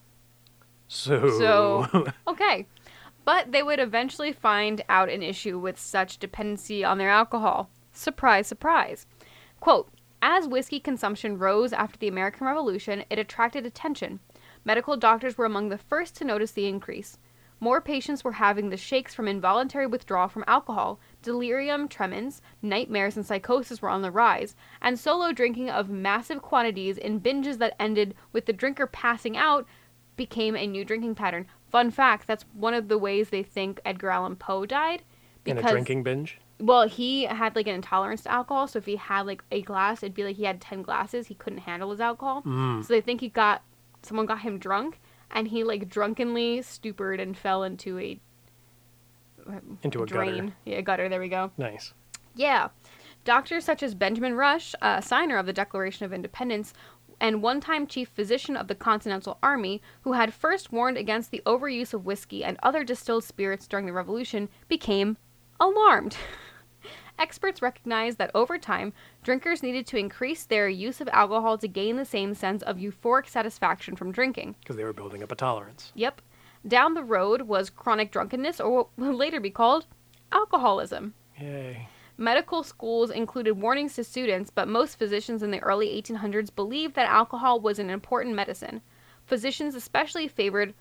So, 0.88 1.30
So- 1.40 2.08
okay. 2.28 2.66
But 3.26 3.52
they 3.52 3.62
would 3.62 3.80
eventually 3.82 4.32
find 4.32 4.82
out 4.88 5.10
an 5.10 5.22
issue 5.22 5.60
with 5.60 5.78
such 5.78 6.18
dependency 6.18 6.86
on 6.86 6.98
their 6.98 7.10
alcohol. 7.10 7.70
Surprise, 7.98 8.46
surprise. 8.46 9.08
Quote 9.60 9.92
As 10.22 10.48
whiskey 10.48 10.80
consumption 10.80 11.40
rose 11.40 11.74
after 11.74 11.98
the 11.98 12.08
American 12.08 12.46
Revolution, 12.46 13.04
it 13.10 13.18
attracted 13.18 13.66
attention. 13.66 14.20
Medical 14.64 14.96
doctors 14.98 15.36
were 15.36 15.46
among 15.46 15.70
the 15.70 15.80
first 15.80 16.16
to 16.18 16.24
notice 16.24 16.52
the 16.52 16.68
increase. 16.68 17.18
More 17.60 17.82
patients 17.82 18.24
were 18.24 18.34
having 18.34 18.70
the 18.70 18.78
shakes 18.78 19.16
from 19.16 19.28
involuntary 19.28 19.88
withdrawal 19.88 20.28
from 20.28 20.44
alcohol, 20.46 21.00
delirium 21.24 21.88
tremens, 21.88 22.40
nightmares, 22.62 23.18
and 23.18 23.26
psychosis 23.26 23.82
were 23.82 23.90
on 23.90 24.04
the 24.04 24.12
rise, 24.12 24.56
and 24.80 25.00
solo 25.00 25.32
drinking 25.32 25.72
of 25.72 25.90
massive 25.90 26.44
quantities 26.44 27.00
in 27.00 27.20
binges 27.20 27.58
that 27.58 27.76
ended 27.80 28.14
with 28.32 28.46
the 28.46 28.54
drinker 28.54 28.86
passing 28.86 29.36
out 29.36 29.66
became 30.16 30.56
a 30.56 30.68
new 30.68 30.86
drinking 30.86 31.16
pattern. 31.16 31.48
Fun 31.72 31.90
fact, 31.90 32.28
that's 32.28 32.46
one 32.54 32.76
of 32.76 32.90
the 32.90 32.98
ways 33.00 33.30
they 33.30 33.42
think 33.42 33.82
Edgar 33.84 34.12
Allan 34.12 34.36
Poe 34.36 34.68
died. 34.68 35.02
in 35.46 35.58
a 35.58 35.62
drinking 35.72 36.04
binge. 36.04 36.40
Well, 36.60 36.88
he 36.88 37.24
had 37.26 37.56
like 37.56 37.68
an 37.68 37.76
intolerance 37.76 38.24
to 38.24 38.32
alcohol, 38.32 38.68
so 38.68 38.80
if 38.80 38.86
he 38.86 38.96
had 38.96 39.28
like 39.28 39.44
a 39.52 39.62
glass, 39.62 40.02
it'd 40.02 40.16
be 40.16 40.24
like 40.24 40.38
he 40.38 40.44
had 40.46 40.60
10 40.60 40.82
glasses. 40.82 41.28
He 41.28 41.36
couldn't 41.36 41.60
handle 41.60 41.92
his 41.92 42.00
alcohol. 42.02 42.42
Mm. 42.44 42.84
So 42.84 42.94
they 42.94 43.02
think 43.02 43.22
he 43.22 43.30
got 43.30 43.62
someone 44.02 44.26
got 44.26 44.40
him 44.40 44.58
drunk 44.58 45.00
and 45.32 45.48
he 45.50 45.64
like 45.64 45.90
drunkenly 45.90 46.62
stupered 46.62 47.20
and 47.20 47.38
fell 47.38 47.64
into 47.64 48.00
a 48.00 48.20
Into 49.84 50.02
a 50.02 50.06
drain. 50.06 50.36
gutter. 50.36 50.54
Yeah, 50.66 50.82
gutter. 50.82 51.10
There 51.10 51.20
we 51.20 51.30
go. 51.30 51.52
Nice. 51.58 51.94
Yeah. 52.36 52.70
Doctors 53.24 53.66
such 53.66 53.84
as 53.84 53.94
Benjamin 53.94 54.34
Rush, 54.36 54.74
a 54.82 55.02
signer 55.02 55.38
of 55.38 55.46
the 55.46 55.54
Declaration 55.54 56.06
of 56.06 56.14
Independence, 56.14 56.74
and 57.20 57.42
one 57.42 57.60
time 57.60 57.88
chief 57.88 58.10
physician 58.10 58.56
of 58.56 58.68
the 58.68 58.76
Continental 58.76 59.38
Army, 59.44 59.82
who 60.02 60.14
had 60.14 60.34
first 60.34 60.72
warned 60.72 60.98
against 60.98 61.32
the 61.32 61.42
overuse 61.46 61.94
of 61.94 62.06
whiskey 62.06 62.44
and 62.44 62.58
other 62.64 62.84
distilled 62.84 63.24
spirits 63.24 63.68
during 63.68 63.86
the 63.86 63.94
Revolution, 63.94 64.50
became 64.68 65.18
alarmed. 65.60 66.18
Experts 67.20 67.62
recognized 67.62 68.20
that 68.20 68.32
over 68.36 68.58
time, 68.58 68.94
drinkers 69.24 69.64
needed 69.64 69.88
to 69.88 69.98
increase 69.98 70.44
their 70.44 70.70
use 70.70 71.02
of 71.02 71.10
alcohol 71.10 71.58
to 71.58 71.68
gain 71.68 71.96
the 71.96 72.06
same 72.06 72.36
sense 72.36 72.62
of 72.62 72.78
euphoric 72.78 73.28
satisfaction 73.28 73.96
from 73.96 74.12
drinking. 74.12 74.56
Because 74.60 74.76
they 74.76 74.84
were 74.84 74.94
building 74.94 75.24
up 75.24 75.32
a 75.32 75.36
tolerance. 75.36 75.92
Yep. 75.96 76.22
Down 76.68 76.94
the 76.94 77.04
road 77.04 77.44
was 77.44 77.70
chronic 77.70 78.12
drunkenness, 78.12 78.60
or 78.60 78.70
what 78.70 78.90
will 78.98 79.16
later 79.16 79.40
be 79.40 79.50
called 79.50 79.88
alcoholism. 80.32 81.14
Yay. 81.40 81.88
Medical 82.18 82.64
schools 82.64 83.10
included 83.10 83.54
warnings 83.54 83.96
to 83.96 84.04
students, 84.04 84.50
but 84.50 84.68
most 84.68 84.98
physicians 84.98 85.44
in 85.44 85.52
the 85.52 85.60
early 85.60 85.90
1800s 86.02 86.54
believed 86.56 86.96
that 86.96 87.10
alcohol 87.10 87.60
was 87.60 87.80
an 87.80 87.90
important 87.90 88.36
medicine. 88.36 88.82
Physicians 89.26 89.76
especially 89.76 90.28
favored, 90.28 90.74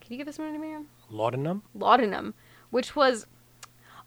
can 0.00 0.12
you 0.12 0.18
give 0.18 0.26
this 0.26 0.38
one 0.38 0.52
to 0.52 0.58
me? 0.58 0.76
Laudanum? 1.10 1.62
Laudanum, 1.74 2.34
which 2.70 2.96
was 2.96 3.26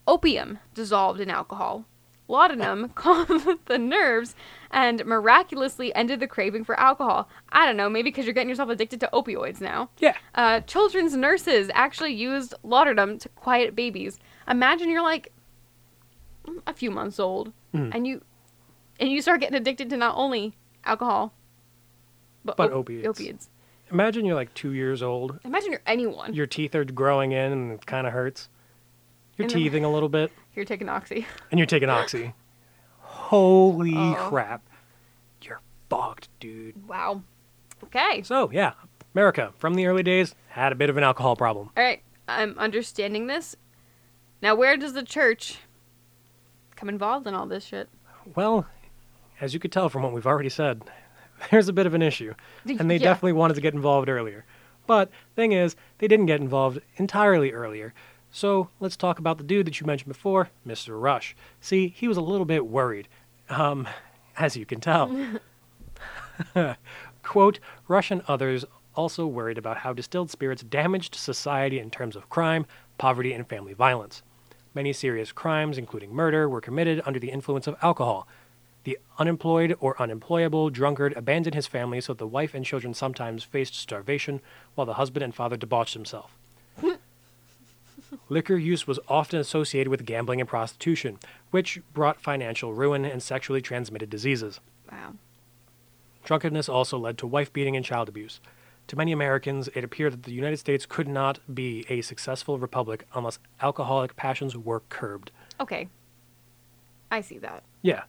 opium 0.08 0.60
dissolved 0.74 1.20
in 1.20 1.30
alcohol. 1.30 1.86
Laudanum 2.28 2.90
calmed 2.96 3.60
the 3.66 3.78
nerves 3.78 4.34
and 4.72 5.06
miraculously 5.06 5.94
ended 5.94 6.20
the 6.20 6.28
craving 6.28 6.64
for 6.64 6.80
alcohol. 6.80 7.28
I 7.50 7.66
don't 7.66 7.76
know, 7.78 7.90
maybe 7.90 8.10
because 8.10 8.26
you're 8.26 8.34
getting 8.34 8.50
yourself 8.50 8.70
addicted 8.70 9.00
to 9.02 9.10
opioids 9.14 9.60
now. 9.62 9.90
Yeah. 10.00 10.16
Uh, 10.34 10.62
children's 10.62 11.16
nurses 11.16 11.70
actually 11.74 12.14
used 12.14 12.54
laudanum 12.64 13.18
to 13.20 13.30
quiet 13.30 13.76
babies. 13.76 14.20
Imagine 14.48 14.90
you're 14.90 15.04
like 15.04 15.32
a 16.68 16.74
few 16.74 16.92
months 16.92 17.20
old, 17.20 17.54
Mhm. 17.74 17.94
and 17.94 18.08
you 18.08 18.22
and 19.00 19.10
you 19.10 19.22
start 19.22 19.40
getting 19.42 19.56
addicted 19.58 19.90
to 19.90 19.98
not 19.98 20.16
only 20.16 20.54
alcohol, 20.86 21.34
but, 22.46 22.56
But 22.58 22.72
op- 22.72 22.78
opiates. 22.78 23.08
opiates. 23.08 23.50
Imagine 23.92 24.26
you're 24.26 24.36
like 24.36 24.54
two 24.54 24.72
years 24.72 25.02
old. 25.02 25.40
Imagine 25.44 25.72
you're 25.72 25.82
anyone. 25.86 26.34
Your 26.34 26.46
teeth 26.48 26.74
are 26.76 26.86
growing 26.86 27.32
in 27.32 27.52
and 27.52 27.72
it 27.74 27.86
kind 27.86 28.06
of 28.08 28.14
hurts. 28.14 28.50
You're 29.38 29.46
And 29.46 29.52
teething 29.54 29.84
a 29.84 29.92
little 29.92 30.10
bit 30.10 30.32
You're 30.56 30.66
taking 30.66 30.90
oxy. 30.90 31.26
and 31.52 31.60
you're 31.60 31.66
taking 31.66 31.90
Oxy. 31.90 32.34
Holy 33.00 33.94
Oh. 33.96 34.16
crap. 34.30 34.62
You're 35.42 35.62
fucked, 35.90 36.30
dude. 36.40 36.88
Wow. 36.88 37.24
Okay. 37.86 38.22
So, 38.24 38.50
yeah, 38.52 38.74
America 39.16 39.54
from 39.58 39.76
the 39.76 39.88
early 39.88 40.04
days 40.04 40.36
had 40.50 40.72
a 40.72 40.76
bit 40.76 40.90
of 40.90 40.98
an 40.98 41.04
alcohol 41.04 41.36
problem. 41.36 41.70
All 41.76 41.84
right. 41.84 42.02
I'm 42.28 42.58
understanding 42.58 43.28
this. 43.28 43.56
Now, 44.42 44.56
where 44.56 44.78
does 44.78 44.94
the 44.94 45.04
church 45.04 45.58
come 46.76 46.90
involved 46.90 47.28
in 47.28 47.34
all 47.34 47.46
this 47.46 47.66
shit? 47.66 47.90
Well, 48.36 48.66
as 49.42 49.54
you 49.54 49.60
could 49.60 49.72
tell 49.72 49.90
from 49.90 50.04
what 50.04 50.14
we've 50.14 50.28
already 50.28 50.50
said, 50.50 50.84
there's 51.52 51.68
a 51.68 51.74
bit 51.74 51.86
of 51.86 51.94
an 51.94 52.02
issue. 52.02 52.34
And 52.66 52.90
they 52.90 52.96
Yeah. 52.98 53.04
definitely 53.06 53.34
wanted 53.34 53.56
to 53.56 53.62
get 53.62 53.74
involved 53.74 54.08
earlier. 54.10 54.46
But 54.86 55.10
thing 55.36 55.54
is, 55.54 55.76
they 56.00 56.08
didn't 56.08 56.26
get 56.28 56.40
involved 56.42 56.80
entirely 56.98 57.52
earlier. 57.52 57.94
So 58.36 58.70
let's 58.80 58.98
talk 58.98 59.20
about 59.20 59.38
the 59.38 59.44
dude 59.44 59.68
that 59.68 59.80
you 59.80 59.86
mentioned 59.86 60.08
before, 60.08 60.50
Mr. 60.68 61.00
Rush. 61.00 61.36
See, 61.62 61.94
he 61.96 62.08
was 62.08 62.18
a 62.18 62.22
little 62.22 62.48
bit 62.48 62.66
worried, 62.66 63.08
um, 63.48 63.88
as 64.36 64.58
you 64.58 64.66
can 64.66 64.82
tell. 64.82 65.16
Quote, 67.22 67.60
Rush 67.88 68.10
and 68.10 68.24
others 68.28 68.66
also 68.96 69.28
worried 69.28 69.60
about 69.60 69.78
how 69.78 69.94
distilled 69.94 70.32
spirits 70.32 70.64
damaged 70.64 71.14
society 71.14 71.78
in 71.78 71.92
terms 71.92 72.16
of 72.16 72.28
crime, 72.28 72.66
poverty, 72.98 73.34
and 73.34 73.48
family 73.48 73.74
violence. 73.74 74.24
Many 74.74 74.94
serious 74.94 75.32
crimes, 75.32 75.78
including 75.78 76.12
murder, 76.12 76.50
were 76.50 76.60
committed 76.60 77.04
under 77.06 77.20
the 77.20 77.30
influence 77.30 77.68
of 77.68 77.78
alcohol. 77.84 78.28
The 78.84 78.98
unemployed 79.20 79.76
or 79.80 80.02
unemployable 80.02 80.72
drunkard 80.72 81.14
abandoned 81.16 81.54
his 81.54 81.68
family 81.68 82.02
so 82.02 82.16
the 82.16 82.26
wife 82.26 82.56
and 82.56 82.66
children 82.66 82.96
sometimes 82.96 83.44
faced 83.44 83.76
starvation, 83.76 84.42
while 84.74 84.88
the 84.88 84.96
husband 84.96 85.24
and 85.24 85.36
father 85.36 85.56
debauched 85.56 85.94
himself. 85.94 86.36
Liquor 88.30 88.58
use 88.58 88.88
was 88.88 89.00
often 89.08 89.40
associated 89.40 89.90
with 89.90 90.06
gambling 90.06 90.40
and 90.40 90.50
prostitution, 90.50 91.20
which 91.52 91.82
brought 91.94 92.22
financial 92.22 92.74
ruin 92.74 93.06
and 93.06 93.22
sexually 93.22 93.62
transmitted 93.62 94.10
diseases. 94.10 94.60
Wow. 94.92 95.14
Drunkenness 96.24 96.70
also 96.70 96.98
led 96.98 97.18
to 97.18 97.28
wife 97.28 97.52
beating 97.52 97.76
and 97.76 97.86
child 97.86 98.10
abuse. 98.10 98.40
To 98.88 98.96
many 98.96 99.12
Americans, 99.12 99.70
it 99.76 99.84
appeared 99.84 100.14
that 100.14 100.24
the 100.24 100.34
United 100.34 100.58
States 100.58 100.86
could 100.86 101.08
not 101.08 101.40
be 101.54 101.86
a 101.90 102.02
successful 102.02 102.60
republic 102.60 103.06
unless 103.14 103.40
alcoholic 103.62 104.16
passions 104.16 104.58
were 104.58 104.82
curbed. 104.90 105.32
Okay. 105.60 105.88
I 107.12 107.22
see 107.22 107.38
that. 107.40 107.64
Yeah. 107.82 108.04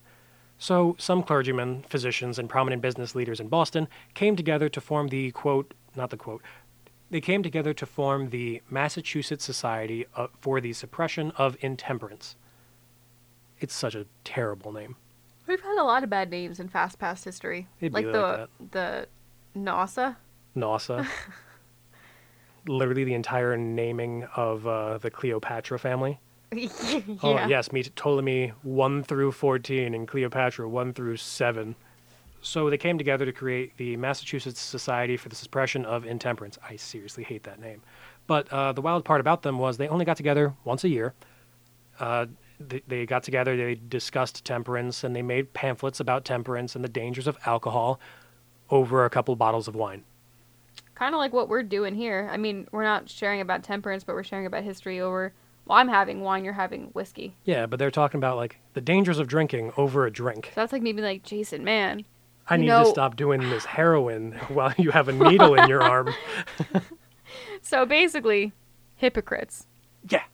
So, 0.58 0.96
some 0.98 1.22
clergymen, 1.22 1.84
physicians, 1.88 2.38
and 2.38 2.48
prominent 2.48 2.80
business 2.80 3.14
leaders 3.14 3.40
in 3.40 3.48
Boston 3.48 3.88
came 4.14 4.36
together 4.36 4.68
to 4.68 4.80
form 4.80 5.08
the 5.08 5.30
quote, 5.32 5.74
not 5.96 6.10
the 6.10 6.16
quote, 6.16 6.42
they 7.14 7.20
came 7.20 7.44
together 7.44 7.72
to 7.72 7.86
form 7.86 8.30
the 8.30 8.60
Massachusetts 8.68 9.44
Society 9.44 10.04
uh, 10.16 10.26
for 10.40 10.60
the 10.60 10.72
Suppression 10.72 11.30
of 11.36 11.56
Intemperance. 11.60 12.34
It's 13.60 13.72
such 13.72 13.94
a 13.94 14.06
terrible 14.24 14.72
name. 14.72 14.96
We've 15.46 15.60
had 15.60 15.80
a 15.80 15.84
lot 15.84 16.02
of 16.02 16.10
bad 16.10 16.28
names 16.28 16.58
in 16.58 16.66
Fast 16.68 16.98
Pass 16.98 17.22
history. 17.22 17.68
It'd 17.78 17.92
like 17.92 18.06
the 18.06 18.48
like 18.60 18.70
the 18.72 19.06
NASA. 19.56 20.16
NASA. 20.56 21.06
Literally 22.66 23.04
the 23.04 23.14
entire 23.14 23.56
naming 23.56 24.24
of 24.34 24.66
uh, 24.66 24.98
the 24.98 25.08
Cleopatra 25.12 25.78
family. 25.78 26.18
yeah. 26.52 27.00
Oh, 27.22 27.46
yes, 27.46 27.70
me 27.70 27.84
Ptolemy 27.84 28.54
1 28.62 29.04
through 29.04 29.30
14 29.30 29.94
and 29.94 30.08
Cleopatra 30.08 30.68
1 30.68 30.92
through 30.92 31.18
7. 31.18 31.76
So 32.44 32.68
they 32.68 32.76
came 32.76 32.98
together 32.98 33.24
to 33.24 33.32
create 33.32 33.74
the 33.78 33.96
Massachusetts 33.96 34.60
Society 34.60 35.16
for 35.16 35.30
the 35.30 35.34
Suppression 35.34 35.86
of 35.86 36.04
Intemperance. 36.04 36.58
I 36.68 36.76
seriously 36.76 37.24
hate 37.24 37.42
that 37.44 37.58
name. 37.58 37.80
But 38.26 38.52
uh, 38.52 38.72
the 38.72 38.82
wild 38.82 39.04
part 39.04 39.20
about 39.20 39.42
them 39.42 39.58
was 39.58 39.78
they 39.78 39.88
only 39.88 40.04
got 40.04 40.18
together 40.18 40.52
once 40.62 40.84
a 40.84 40.88
year. 40.90 41.14
Uh, 41.98 42.26
they, 42.60 42.82
they 42.86 43.06
got 43.06 43.22
together, 43.22 43.56
they 43.56 43.74
discussed 43.74 44.44
temperance, 44.44 45.04
and 45.04 45.16
they 45.16 45.22
made 45.22 45.54
pamphlets 45.54 46.00
about 46.00 46.26
temperance 46.26 46.76
and 46.76 46.84
the 46.84 46.88
dangers 46.88 47.26
of 47.26 47.38
alcohol 47.46 47.98
over 48.70 49.06
a 49.06 49.10
couple 49.10 49.34
bottles 49.36 49.66
of 49.66 49.74
wine. 49.74 50.04
Kind 50.94 51.14
of 51.14 51.18
like 51.18 51.32
what 51.32 51.48
we're 51.48 51.62
doing 51.62 51.94
here. 51.94 52.28
I 52.30 52.36
mean, 52.36 52.68
we're 52.72 52.84
not 52.84 53.08
sharing 53.08 53.40
about 53.40 53.62
temperance, 53.62 54.04
but 54.04 54.14
we're 54.14 54.22
sharing 54.22 54.44
about 54.44 54.64
history 54.64 55.00
over 55.00 55.32
Well, 55.66 55.78
I'm 55.78 55.88
having 55.88 56.20
wine, 56.20 56.44
you're 56.44 56.52
having 56.52 56.88
whiskey. 56.88 57.34
Yeah, 57.44 57.64
but 57.64 57.78
they're 57.78 57.90
talking 57.90 58.18
about 58.18 58.36
like 58.36 58.60
the 58.74 58.82
dangers 58.82 59.18
of 59.18 59.28
drinking 59.28 59.72
over 59.78 60.04
a 60.04 60.12
drink. 60.12 60.52
So 60.54 60.60
that's 60.60 60.74
like 60.74 60.82
me 60.82 60.92
being 60.92 61.04
like, 61.04 61.22
Jason, 61.22 61.64
man. 61.64 62.04
I 62.48 62.54
You 62.56 62.60
need 62.62 62.66
know- 62.68 62.84
to 62.84 62.90
stop 62.90 63.16
doing 63.16 63.40
this 63.50 63.64
heroin 63.64 64.32
while 64.48 64.74
you 64.78 64.90
have 64.90 65.08
a 65.08 65.12
needle 65.12 65.54
in 65.54 65.68
your 65.68 65.82
arm. 65.82 66.12
So 67.62 67.86
basically, 67.86 68.52
hypocrites. 68.96 69.66
Yeah, 70.08 70.24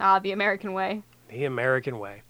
Ah, 0.00 0.18
the 0.18 0.32
American 0.32 0.72
way. 0.72 1.02
the 1.28 1.44
American 1.44 1.98
way. 1.98 2.22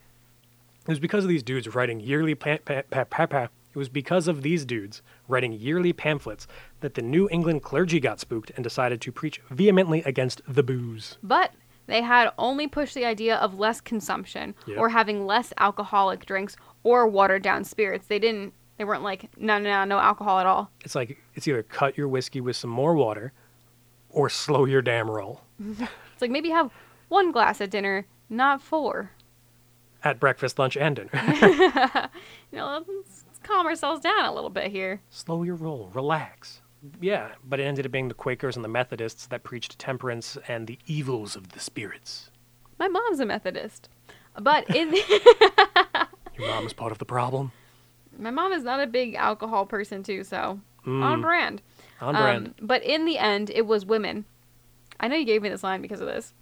It 0.83 0.89
was 0.89 1.01
because 1.01 1.25
of 1.25 1.29
these 1.29 1.43
dudes 1.43 1.75
writing 1.75 1.99
yearly 2.01 2.35
pa- 2.35 2.59
pa- 2.65 2.83
pa- 2.91 3.05
pa- 3.05 3.27
pa- 3.27 3.49
It 3.75 3.77
was 3.79 3.89
because 3.89 4.29
of 4.29 4.43
these 4.43 4.65
dudes 4.65 5.03
writing 5.29 5.53
yearly 5.53 5.93
pamphlets 5.93 6.47
that 6.81 6.95
the 6.95 7.03
New 7.03 7.29
England 7.31 7.63
clergy 7.63 7.99
got 7.99 8.21
spooked 8.21 8.51
and 8.55 8.63
decided 8.63 9.01
to 9.01 9.11
preach 9.13 9.41
vehemently 9.51 10.03
against 10.05 10.43
the 10.47 10.63
booze. 10.63 11.19
But 11.23 11.53
they 11.87 12.03
had 12.03 12.31
only 12.39 12.69
pushed 12.69 12.95
the 12.95 13.05
idea 13.05 13.37
of 13.37 13.59
less 13.59 13.81
consumption 13.81 14.55
Yep. 14.67 14.79
or 14.79 14.91
having 14.91 15.27
less 15.27 15.53
alcoholic 15.59 16.25
drinks 16.27 16.57
or 16.85 17.09
watered 17.09 17.43
down 17.43 17.65
spirits. 17.65 18.07
They 18.07 18.19
didn't. 18.19 18.53
They 18.79 18.85
weren't 18.85 19.03
like 19.03 19.31
no, 19.39 19.59
no, 19.59 19.71
no, 19.71 19.85
no 19.85 19.99
alcohol 19.99 20.39
at 20.39 20.47
all. 20.47 20.71
It's 20.85 20.95
like 20.95 21.19
it's 21.35 21.49
either 21.49 21.63
cut 21.63 21.97
your 21.97 22.09
whiskey 22.09 22.41
with 22.41 22.57
some 22.57 22.71
more 22.71 22.95
water 22.95 23.33
or 24.11 24.29
slow 24.29 24.65
your 24.65 24.83
damn 24.83 25.11
roll. 25.11 25.41
It's 26.13 26.23
like 26.23 26.31
maybe 26.31 26.49
have 26.49 26.71
one 27.09 27.31
glass 27.31 27.61
at 27.61 27.71
dinner, 27.71 28.07
not 28.31 28.63
four. 28.63 29.11
At 30.03 30.19
breakfast, 30.19 30.59
lunch, 30.59 30.75
and 30.77 30.97
dinner. 30.97 31.11
You 32.51 32.59
know, 32.59 32.83
let's, 32.89 33.25
calm 33.43 33.67
ourselves 33.67 34.01
down 34.01 34.25
a 34.25 34.33
little 34.33 34.49
bit 34.51 34.71
here. 34.73 35.03
slow 35.11 35.43
your 35.43 35.55
roll, 35.57 35.91
relax. 35.93 36.63
Yeah, 37.03 37.33
but 37.45 37.61
it 37.61 37.65
ended 37.65 37.85
up 37.87 37.93
being 37.93 38.09
the 38.09 38.15
Quakers 38.15 38.57
and 38.57 38.65
the 38.65 38.69
Methodists 38.69 39.27
that 39.27 39.43
preached 39.45 39.79
temperance 39.79 40.39
and 40.49 40.67
the 40.67 40.79
evils 40.87 41.37
of 41.37 41.51
the 41.51 41.61
spirits. 41.61 42.31
My 42.79 42.89
mom's 42.89 43.21
a 43.21 43.27
Methodist, 43.27 43.89
but 44.41 44.69
in 44.75 44.95
Your 46.39 46.49
mom 46.49 46.67
is 46.67 46.73
part 46.73 46.93
of 46.93 46.99
the 46.99 47.05
problem. 47.05 47.53
My 48.19 48.31
mom 48.31 48.53
is 48.53 48.63
not 48.63 48.81
a 48.81 48.87
big 48.87 49.15
alcohol 49.15 49.67
person 49.67 50.03
too, 50.03 50.25
so 50.25 50.61
Mm, 50.87 51.03
on 51.03 51.21
brand. 51.21 51.63
on 52.01 52.15
brand. 52.15 52.47
Um, 52.49 52.55
but 52.61 52.83
in 52.85 53.05
the 53.07 53.19
end, 53.19 53.51
it 53.51 53.67
was 53.67 53.85
women. 53.85 54.25
I 55.01 55.09
know 55.09 55.17
you 55.17 55.25
gave 55.25 55.43
me 55.43 55.49
this 55.49 55.65
line 55.65 55.83
because 55.83 56.01
of 56.01 56.07
this, 56.07 56.33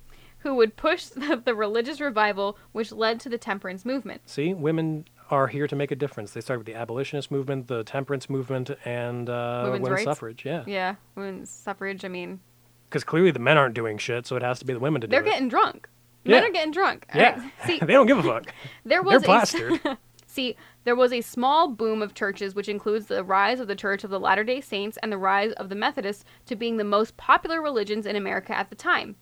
who 0.40 0.54
would 0.57 0.76
push 0.76 1.04
the, 1.07 1.40
the 1.43 1.54
religious 1.54 2.00
revival, 2.00 2.59
which 2.73 2.93
led 2.93 3.21
to 3.21 3.28
the 3.31 3.38
temperance 3.38 3.85
movement. 3.87 4.21
See, 4.26 4.52
women 4.52 5.07
are 5.31 5.47
here 5.47 5.66
to 5.66 5.75
make 5.75 5.90
a 5.90 5.97
difference. 5.97 6.33
They 6.33 6.43
started 6.43 6.59
with 6.59 6.66
the 6.66 6.78
abolitionist 6.78 7.31
movement, 7.31 7.69
the 7.69 7.83
temperance 7.85 8.28
movement, 8.28 8.71
and 8.85 9.31
uh, 9.31 9.62
Women's 9.64 9.83
women's 9.85 10.04
suffrage. 10.04 10.45
Yeah, 10.45 10.64
Yeah, 10.66 10.97
women's 11.14 11.49
suffrage. 11.49 12.04
I 12.04 12.09
mean, 12.09 12.40
because 12.90 13.02
clearly 13.04 13.31
the 13.31 13.38
men 13.38 13.57
aren't 13.57 13.75
doing 13.75 13.97
shit, 13.97 14.26
so 14.26 14.37
it 14.37 14.43
has 14.43 14.59
to 14.59 14.66
be 14.66 14.75
the 14.75 14.78
women 14.81 15.00
to 15.00 15.07
do 15.07 15.16
it. 15.16 15.23
they're 15.23 15.31
getting 15.33 15.49
drunk. 15.49 15.88
Men 16.26 16.43
Yeah. 16.43 16.49
are 16.49 16.52
getting 16.52 16.73
drunk. 16.73 17.07
Yeah, 17.14 17.40
right, 17.40 17.52
See, 17.66 17.78
they 17.81 17.95
don't 17.95 18.07
give 18.07 18.19
a 18.19 18.23
fuck. 18.23 18.45
there 18.45 18.52
They're 18.85 19.02
was 19.02 19.23
a 19.23 19.26
plastered. 19.26 19.81
See, 20.26 20.57
there 20.84 20.94
was 20.96 21.12
a 21.12 21.20
small 21.20 21.68
boom 21.68 22.02
of 22.02 22.14
churches, 22.14 22.54
which 22.54 22.68
includes 22.68 23.06
the 23.06 23.24
rise 23.24 23.58
of 23.60 23.68
the 23.68 23.74
Church 23.76 24.04
of 24.04 24.10
the 24.10 24.20
Latter 24.20 24.44
day 24.44 24.60
Saints 24.60 24.98
and 25.02 25.10
the 25.10 25.18
rise 25.18 25.52
of 25.52 25.68
the 25.68 25.74
Methodists 25.74 26.24
to 26.46 26.56
being 26.56 26.76
the 26.76 26.84
most 26.84 27.16
popular 27.16 27.60
religions 27.62 28.06
in 28.06 28.16
America 28.16 28.56
at 28.56 28.68
the 28.70 28.76
time. 28.76 29.16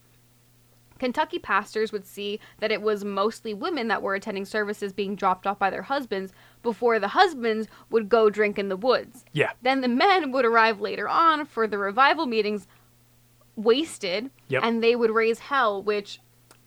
Kentucky 0.98 1.40
pastors 1.40 1.90
would 1.90 2.06
see 2.06 2.38
that 2.60 2.70
it 2.70 2.80
was 2.80 3.04
mostly 3.04 3.52
women 3.54 3.88
that 3.88 4.02
were 4.02 4.14
attending 4.14 4.44
services 4.44 4.92
being 4.92 5.16
dropped 5.16 5.48
off 5.48 5.58
by 5.58 5.68
their 5.68 5.82
husbands 5.82 6.32
before 6.62 7.00
the 7.00 7.08
husbands 7.08 7.66
would 7.90 8.08
go 8.08 8.30
drink 8.30 8.56
in 8.56 8.68
the 8.68 8.76
woods. 8.76 9.24
yeah, 9.32 9.50
Then 9.62 9.80
the 9.80 9.88
men 9.88 10.30
would 10.30 10.44
arrive 10.44 10.80
later 10.80 11.08
on 11.08 11.44
for 11.44 11.66
the 11.66 11.76
revival 11.78 12.26
meetings 12.26 12.68
wasted, 13.56 14.30
Yep. 14.48 14.62
and 14.64 14.82
they 14.82 14.94
would 14.96 15.10
raise 15.10 15.40
hell, 15.40 15.82
which 15.82 16.20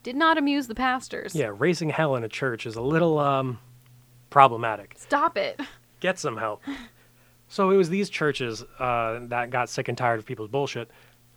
did 0.03 0.15
not 0.15 0.37
amuse 0.37 0.67
the 0.67 0.75
pastors. 0.75 1.33
yeah. 1.33 1.51
Raising 1.55 1.89
hell 1.89 2.15
in 2.15 2.23
a 2.23 2.29
church 2.29 2.65
is 2.65 2.75
a 2.75 2.81
little 2.81 3.17
um 3.17 3.59
problematic. 4.29 4.95
Stop 4.97 5.37
it. 5.37 5.59
get 5.99 6.19
some 6.19 6.37
help. 6.37 6.61
So 7.47 7.69
it 7.71 7.77
was 7.77 7.89
these 7.89 8.09
churches 8.09 8.63
uh, 8.79 9.19
that 9.23 9.49
got 9.51 9.69
sick 9.69 9.87
and 9.87 9.97
tired 9.97 10.19
of 10.19 10.25
people's 10.25 10.49
bullshit. 10.49 10.89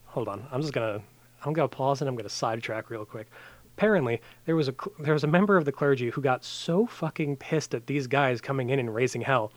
Hold 0.07 0.29
on, 0.29 0.47
I'm 0.51 0.61
just 0.63 0.73
gonna 0.73 1.03
I'm 1.45 1.53
gonna 1.53 1.69
pause 1.69 2.01
and 2.01 2.09
I'm 2.09 2.17
gonna 2.17 2.29
sidetrack 2.29 2.91
real 2.91 3.05
quick. 3.05 3.29
Apparently, 3.77 4.21
there 4.47 4.57
was 4.57 4.69
a 4.69 4.75
there 4.99 5.13
was 5.15 5.23
a 5.25 5.29
member 5.29 5.57
of 5.57 5.65
the 5.65 5.73
clergy 5.73 6.11
who 6.11 6.21
got 6.21 6.45
so 6.45 6.87
fucking 6.87 7.37
pissed 7.37 7.75
at 7.75 7.87
these 7.87 8.07
guys 8.07 8.41
coming 8.41 8.71
in 8.71 8.79
and 8.79 8.95
raising 8.95 9.21
hell 9.21 9.53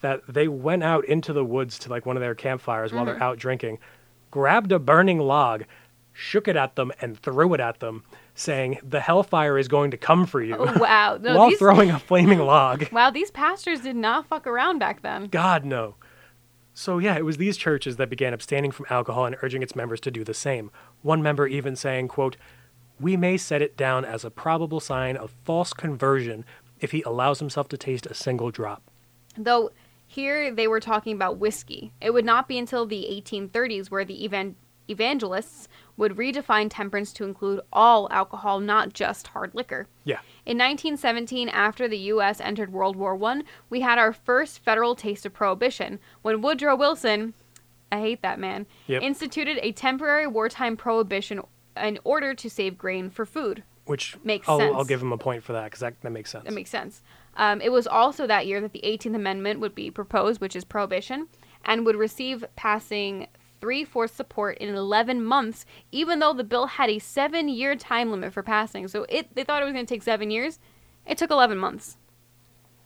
that 0.00 0.22
they 0.26 0.48
went 0.48 0.82
out 0.82 1.04
into 1.04 1.32
the 1.32 1.44
woods 1.44 1.78
to 1.78 1.88
like 1.90 2.04
one 2.04 2.16
of 2.16 2.20
their 2.20 2.34
campfires 2.34 2.92
while 2.92 3.04
they're 3.04 3.22
out 3.22 3.38
drinking, 3.38 3.78
grabbed 4.30 4.72
a 4.72 4.78
burning 4.78 5.18
log, 5.18 5.64
shook 6.12 6.48
it 6.48 6.56
at 6.56 6.76
them 6.76 6.92
and 7.00 7.18
threw 7.18 7.54
it 7.54 7.60
at 7.60 7.80
them, 7.80 8.02
saying 8.34 8.78
the 8.82 9.00
hellfire 9.00 9.58
is 9.58 9.68
going 9.68 9.90
to 9.92 9.96
come 9.96 10.26
for 10.26 10.42
you. 10.42 10.56
Oh, 10.58 10.78
wow. 10.78 11.18
No, 11.20 11.36
while 11.38 11.48
these, 11.48 11.58
throwing 11.58 11.90
a 11.90 11.98
flaming 11.98 12.38
log. 12.46 12.90
Wow, 12.92 13.10
these 13.10 13.30
pastors 13.30 13.80
did 13.80 13.96
not 13.96 14.26
fuck 14.26 14.46
around 14.46 14.78
back 14.78 15.02
then. 15.02 15.26
God, 15.28 15.64
no. 15.64 15.94
So, 16.72 16.98
yeah, 16.98 17.16
it 17.16 17.24
was 17.24 17.36
these 17.36 17.56
churches 17.56 17.96
that 17.96 18.10
began 18.10 18.34
abstaining 18.34 18.72
from 18.72 18.86
alcohol 18.90 19.26
and 19.26 19.36
urging 19.42 19.62
its 19.62 19.76
members 19.76 20.00
to 20.00 20.10
do 20.10 20.24
the 20.24 20.34
same. 20.34 20.72
One 21.02 21.22
member 21.22 21.46
even 21.46 21.76
saying, 21.76 22.08
quote, 22.08 22.36
We 22.98 23.16
may 23.16 23.36
set 23.36 23.62
it 23.62 23.76
down 23.76 24.04
as 24.04 24.24
a 24.24 24.30
probable 24.30 24.80
sign 24.80 25.16
of 25.16 25.34
false 25.44 25.72
conversion 25.72 26.44
if 26.80 26.90
he 26.90 27.02
allows 27.02 27.38
himself 27.38 27.68
to 27.68 27.78
taste 27.78 28.06
a 28.06 28.14
single 28.14 28.50
drop. 28.50 28.82
Though 29.36 29.70
here 30.06 30.52
they 30.54 30.66
were 30.66 30.80
talking 30.80 31.14
about 31.14 31.38
whiskey. 31.38 31.92
It 32.00 32.12
would 32.12 32.24
not 32.24 32.48
be 32.48 32.58
until 32.58 32.86
the 32.86 33.06
1830s 33.10 33.90
where 33.90 34.04
the 34.04 34.24
evan- 34.24 34.56
evangelists 34.88 35.68
would 35.96 36.16
redefine 36.16 36.68
temperance 36.70 37.12
to 37.12 37.24
include 37.24 37.60
all 37.72 38.08
alcohol, 38.10 38.60
not 38.60 38.92
just 38.92 39.28
hard 39.28 39.54
liquor. 39.54 39.86
Yeah. 40.04 40.18
In 40.44 40.58
1917, 40.58 41.48
after 41.48 41.86
the 41.86 41.98
U.S. 41.98 42.40
entered 42.40 42.72
World 42.72 42.96
War 42.96 43.22
I, 43.24 43.42
we 43.70 43.80
had 43.80 43.98
our 43.98 44.12
first 44.12 44.58
federal 44.64 44.94
taste 44.94 45.24
of 45.24 45.32
prohibition 45.32 46.00
when 46.22 46.42
Woodrow 46.42 46.74
Wilson, 46.76 47.34
I 47.92 48.00
hate 48.00 48.22
that 48.22 48.40
man, 48.40 48.66
Yep. 48.88 49.02
instituted 49.02 49.58
a 49.62 49.72
temporary 49.72 50.26
wartime 50.26 50.76
prohibition 50.76 51.40
in 51.80 51.98
order 52.04 52.34
to 52.34 52.50
save 52.50 52.76
grain 52.76 53.08
for 53.10 53.24
food. 53.24 53.62
Which 53.86 54.16
Makes 54.24 54.48
I'll, 54.48 54.60
I'll 54.76 54.84
give 54.84 55.02
him 55.02 55.12
a 55.12 55.18
point 55.18 55.44
for 55.44 55.52
that 55.52 55.64
because 55.64 55.80
that, 55.80 56.00
that 56.00 56.10
makes 56.10 56.30
sense. 56.30 56.44
That 56.44 56.54
makes 56.54 56.70
sense. 56.70 57.02
Um, 57.36 57.60
it 57.60 57.70
was 57.70 57.86
also 57.86 58.26
that 58.26 58.46
year 58.46 58.60
that 58.62 58.72
the 58.72 58.80
18th 58.82 59.14
Amendment 59.14 59.60
would 59.60 59.74
be 59.74 59.90
proposed, 59.90 60.40
which 60.40 60.56
is 60.56 60.64
prohibition, 60.64 61.28
and 61.64 61.84
would 61.84 61.96
receive 61.96 62.44
passing 62.56 63.26
three 63.64 63.82
fourths 63.82 64.12
support 64.12 64.58
in 64.58 64.74
11 64.74 65.24
months, 65.24 65.64
even 65.90 66.18
though 66.18 66.34
the 66.34 66.44
bill 66.44 66.66
had 66.66 66.90
a 66.90 66.98
seven 66.98 67.48
year 67.48 67.74
time 67.74 68.10
limit 68.10 68.30
for 68.30 68.42
passing. 68.42 68.86
So 68.88 69.06
it 69.08 69.34
they 69.34 69.42
thought 69.42 69.62
it 69.62 69.64
was 69.64 69.72
going 69.72 69.86
to 69.86 69.94
take 69.94 70.02
seven 70.02 70.30
years. 70.30 70.58
It 71.06 71.16
took 71.16 71.30
11 71.30 71.56
months. 71.56 71.96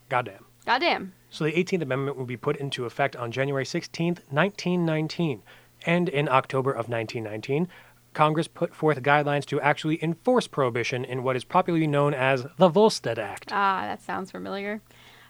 Goddamn. 0.08 0.44
Goddamn. 0.64 1.14
So 1.30 1.42
the 1.42 1.52
18th 1.52 1.82
Amendment 1.82 2.16
would 2.16 2.28
be 2.28 2.36
put 2.36 2.56
into 2.58 2.84
effect 2.84 3.16
on 3.16 3.32
January 3.32 3.64
16th, 3.64 4.20
1919. 4.30 5.42
And 5.84 6.08
in 6.08 6.28
October 6.28 6.70
of 6.70 6.88
1919, 6.88 7.66
Congress 8.14 8.46
put 8.46 8.72
forth 8.72 9.02
guidelines 9.02 9.44
to 9.46 9.60
actually 9.60 10.02
enforce 10.02 10.46
prohibition 10.46 11.04
in 11.04 11.24
what 11.24 11.34
is 11.34 11.42
popularly 11.42 11.88
known 11.88 12.14
as 12.14 12.46
the 12.56 12.68
Volstead 12.68 13.18
Act. 13.18 13.50
Ah, 13.52 13.82
that 13.82 14.00
sounds 14.00 14.30
familiar. 14.30 14.80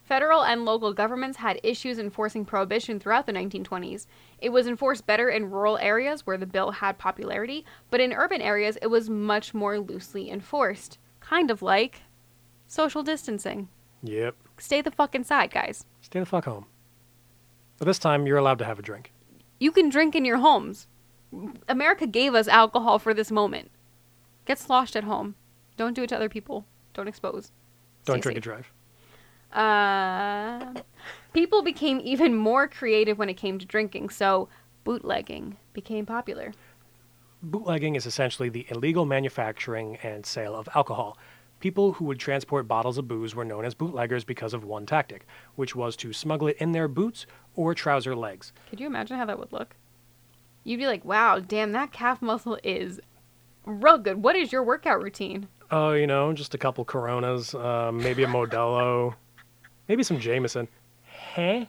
Federal 0.08 0.42
and 0.42 0.64
local 0.64 0.94
governments 0.94 1.36
had 1.36 1.60
issues 1.62 1.98
enforcing 1.98 2.46
prohibition 2.46 2.98
throughout 2.98 3.26
the 3.26 3.32
1920s. 3.32 4.06
It 4.38 4.48
was 4.48 4.66
enforced 4.66 5.04
better 5.06 5.28
in 5.28 5.50
rural 5.50 5.76
areas 5.76 6.26
where 6.26 6.38
the 6.38 6.46
bill 6.46 6.70
had 6.70 6.96
popularity, 6.96 7.66
but 7.90 8.00
in 8.00 8.14
urban 8.14 8.40
areas 8.40 8.78
it 8.80 8.86
was 8.86 9.10
much 9.10 9.52
more 9.52 9.78
loosely 9.78 10.30
enforced. 10.30 10.96
Kind 11.20 11.50
of 11.50 11.60
like 11.60 12.00
social 12.66 13.02
distancing. 13.02 13.68
Yep. 14.02 14.34
Stay 14.56 14.80
the 14.80 14.90
fuck 14.90 15.14
inside, 15.14 15.50
guys. 15.50 15.84
Stay 16.00 16.20
the 16.20 16.24
fuck 16.24 16.46
home. 16.46 16.64
But 17.76 17.84
this 17.84 17.98
time, 17.98 18.26
you're 18.26 18.38
allowed 18.38 18.60
to 18.60 18.64
have 18.64 18.78
a 18.78 18.82
drink. 18.82 19.12
You 19.60 19.70
can 19.70 19.90
drink 19.90 20.14
in 20.14 20.24
your 20.24 20.38
homes. 20.38 20.86
America 21.68 22.06
gave 22.06 22.34
us 22.34 22.48
alcohol 22.48 22.98
for 22.98 23.12
this 23.12 23.30
moment. 23.30 23.70
Get 24.46 24.58
sloshed 24.58 24.96
at 24.96 25.04
home. 25.04 25.34
Don't 25.76 25.92
do 25.92 26.04
it 26.04 26.08
to 26.08 26.16
other 26.16 26.30
people. 26.30 26.64
Don't 26.94 27.08
expose. 27.08 27.52
Don't 28.06 28.14
Stay 28.16 28.22
drink 28.22 28.24
safe. 28.24 28.36
and 28.36 28.42
drive. 28.42 28.72
Uh, 29.52 30.74
people 31.32 31.62
became 31.62 32.00
even 32.02 32.34
more 32.34 32.68
creative 32.68 33.18
when 33.18 33.28
it 33.28 33.34
came 33.34 33.58
to 33.58 33.66
drinking, 33.66 34.10
so 34.10 34.48
bootlegging 34.84 35.56
became 35.72 36.06
popular. 36.06 36.52
Bootlegging 37.42 37.94
is 37.94 38.06
essentially 38.06 38.48
the 38.48 38.66
illegal 38.70 39.04
manufacturing 39.04 39.96
and 40.02 40.26
sale 40.26 40.54
of 40.54 40.68
alcohol. 40.74 41.16
People 41.60 41.92
who 41.92 42.04
would 42.04 42.18
transport 42.18 42.68
bottles 42.68 42.98
of 42.98 43.08
booze 43.08 43.34
were 43.34 43.44
known 43.44 43.64
as 43.64 43.74
bootleggers 43.74 44.24
because 44.24 44.54
of 44.54 44.64
one 44.64 44.86
tactic, 44.86 45.26
which 45.56 45.74
was 45.74 45.96
to 45.96 46.12
smuggle 46.12 46.48
it 46.48 46.56
in 46.58 46.72
their 46.72 46.88
boots 46.88 47.26
or 47.56 47.74
trouser 47.74 48.14
legs. 48.14 48.52
Could 48.70 48.80
you 48.80 48.86
imagine 48.86 49.16
how 49.16 49.24
that 49.26 49.38
would 49.38 49.52
look? 49.52 49.74
You'd 50.64 50.78
be 50.78 50.86
like, 50.86 51.04
wow, 51.04 51.38
damn, 51.38 51.72
that 51.72 51.92
calf 51.92 52.20
muscle 52.22 52.58
is 52.62 53.00
real 53.64 53.98
good. 53.98 54.22
What 54.22 54.36
is 54.36 54.52
your 54.52 54.62
workout 54.62 55.02
routine? 55.02 55.48
Oh, 55.70 55.92
you 55.92 56.06
know, 56.06 56.32
just 56.32 56.54
a 56.54 56.58
couple 56.58 56.84
Coronas, 56.84 57.54
um, 57.54 57.98
maybe 57.98 58.22
a 58.22 58.26
Modelo, 58.26 59.14
maybe 59.88 60.02
some 60.02 60.20
Jameson. 60.20 60.68
Huh? 61.34 61.66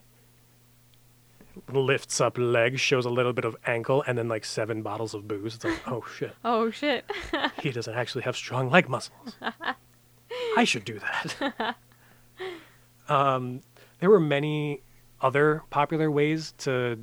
lifts 1.73 2.21
up 2.21 2.37
leg, 2.37 2.79
shows 2.79 3.05
a 3.05 3.09
little 3.09 3.33
bit 3.33 3.45
of 3.45 3.55
ankle, 3.65 4.03
and 4.07 4.17
then 4.17 4.27
like 4.27 4.45
seven 4.45 4.81
bottles 4.81 5.13
of 5.13 5.27
booze. 5.27 5.55
It's 5.55 5.63
like, 5.63 5.81
oh 5.87 6.03
shit, 6.15 6.35
Oh 6.43 6.71
shit. 6.71 7.05
he 7.61 7.71
doesn't 7.71 7.93
actually 7.93 8.23
have 8.23 8.35
strong 8.35 8.69
leg 8.69 8.89
muscles. 8.89 9.35
I 10.57 10.63
should 10.63 10.85
do 10.85 10.99
that. 10.99 11.75
um, 13.09 13.61
there 13.99 14.09
were 14.09 14.19
many 14.19 14.81
other 15.21 15.63
popular 15.69 16.09
ways 16.09 16.53
to 16.59 16.99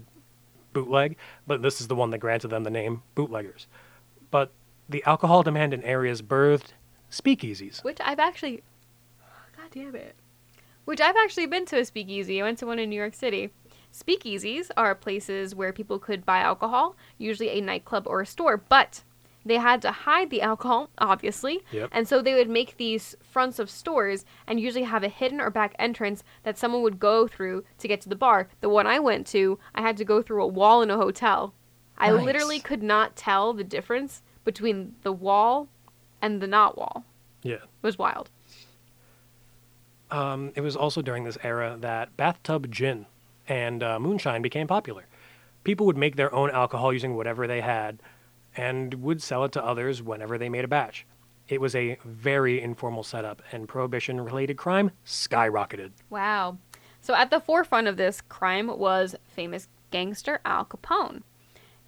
bootleg, 0.73 1.17
but 1.47 1.63
this 1.63 1.81
is 1.81 1.89
the 1.89 1.95
one 1.95 2.11
that 2.11 2.19
granted 2.19 2.49
them 2.49 2.65
the 2.65 2.71
name 2.71 3.03
bootleggers. 3.15 3.67
But 4.31 4.53
the 4.89 5.03
alcohol 5.05 5.43
demand 5.43 5.75
in 5.75 5.83
areas 5.83 6.23
birthed 6.23 6.73
speakeasies. 7.11 7.85
Which 7.85 7.99
I've 8.01 8.19
actually. 8.19 8.63
God 9.57 9.71
damn 9.73 9.95
it. 9.95 10.15
Which 10.87 11.01
I've 11.01 11.17
actually 11.23 11.47
been 11.47 11.67
to 11.67 11.79
a 11.81 11.85
speakeasy. 11.85 12.41
I 12.41 12.45
went 12.45 12.59
to 12.61 12.67
one 12.67 12.79
in 12.79 12.89
New 12.89 12.97
York 12.97 13.15
City. 13.15 13.51
Speakeasies 13.93 14.71
are 14.77 14.95
places 14.95 15.55
where 15.55 15.73
people 15.73 15.99
could 15.99 16.25
buy 16.25 16.39
alcohol, 16.39 16.97
usually 17.19 17.51
a 17.51 17.61
nightclub 17.61 18.07
or 18.07 18.21
a 18.21 18.27
store, 18.27 18.57
but 18.57 19.03
they 19.45 19.57
had 19.57 19.81
to 19.83 19.91
hide 19.91 20.31
the 20.31 20.43
alcohol, 20.51 20.91
obviously. 20.99 21.63
Yep. 21.73 21.89
And 21.93 22.07
so 22.07 22.23
they 22.23 22.35
would 22.35 22.49
make 22.49 22.77
these 22.77 23.17
fronts 23.21 23.59
of 23.59 23.69
stores 23.71 24.25
and 24.47 24.61
usually 24.61 24.85
have 24.85 25.03
a 25.03 25.09
hidden 25.09 25.41
or 25.41 25.51
back 25.51 25.75
entrance 25.79 26.23
that 26.45 26.59
someone 26.59 26.83
would 26.83 26.99
go 26.99 27.27
through 27.27 27.65
to 27.79 27.89
get 27.89 28.01
to 28.03 28.09
the 28.09 28.17
bar. 28.17 28.49
The 28.61 28.69
one 28.69 28.87
I 28.87 28.99
went 28.99 29.27
to, 29.29 29.59
I 29.75 29.81
had 29.83 29.97
to 29.99 30.05
go 30.05 30.23
through 30.23 30.43
a 30.43 30.47
wall 30.49 30.83
in 30.83 30.91
a 30.91 30.97
hotel. 30.97 31.53
I 31.99 32.11
Nice. 32.11 32.25
literally 32.25 32.61
could 32.61 32.83
not 32.83 33.17
tell 33.17 33.53
the 33.53 33.65
difference 33.65 34.23
between 34.45 34.95
the 35.03 35.13
wall 35.13 35.69
and 36.23 36.41
the 36.41 36.47
not 36.47 36.77
wall. 36.77 37.05
Yeah. 37.43 37.55
It 37.57 37.63
was 37.83 37.99
wild. 37.99 38.31
Um, 40.11 40.53
it 40.55 40.61
was 40.61 40.77
also 40.77 41.03
during 41.03 41.25
this 41.25 41.39
era 41.43 41.77
that 41.81 42.17
bathtub 42.17 42.71
gin 42.71 43.07
and 43.49 43.83
uh, 43.83 43.99
moonshine 43.99 44.43
became 44.43 44.67
popular. 44.67 45.07
People 45.65 45.87
would 45.87 45.97
make 45.97 46.17
their 46.17 46.33
own 46.35 46.51
alcohol 46.51 46.93
using 46.93 47.17
whatever 47.17 47.47
they 47.47 47.61
had 47.61 48.01
and 48.57 48.95
would 48.95 49.23
sell 49.23 49.45
it 49.45 49.53
to 49.53 49.65
others 49.65 50.03
whenever 50.03 50.39
they 50.39 50.49
made 50.49 50.65
a 50.65 50.69
batch. 50.69 51.07
It 51.49 51.61
was 51.61 51.75
a 51.75 51.99
very 52.05 52.61
informal 52.61 53.05
setup, 53.05 53.41
and 53.53 53.69
prohibition 53.69 54.21
related 54.21 54.57
crime 54.57 54.91
skyrocketed. 55.05 55.93
Wow. 56.11 56.59
So 57.01 57.15
at 57.15 57.31
the 57.31 57.39
forefront 57.39 57.87
of 57.87 57.97
this 57.97 58.21
crime 58.21 58.79
was 58.79 59.15
famous 59.29 59.69
gangster 59.93 60.41
Al 60.45 60.65
Capone. 60.65 61.23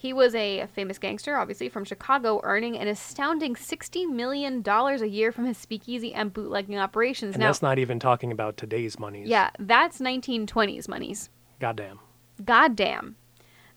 He 0.00 0.12
was 0.12 0.32
a 0.36 0.66
famous 0.72 0.96
gangster, 0.96 1.36
obviously, 1.36 1.68
from 1.68 1.84
Chicago, 1.84 2.40
earning 2.44 2.78
an 2.78 2.86
astounding 2.86 3.56
$60 3.56 4.08
million 4.08 4.62
a 4.64 5.04
year 5.04 5.32
from 5.32 5.44
his 5.44 5.58
speakeasy 5.58 6.14
and 6.14 6.32
bootlegging 6.32 6.78
operations. 6.78 7.34
And 7.34 7.40
now, 7.40 7.48
that's 7.48 7.62
not 7.62 7.80
even 7.80 7.98
talking 7.98 8.30
about 8.30 8.56
today's 8.56 8.96
monies. 8.96 9.28
yeah, 9.28 9.50
that's 9.58 9.98
1920s 9.98 10.88
monies. 10.88 11.30
Goddamn. 11.58 11.98
Goddamn. 12.44 13.16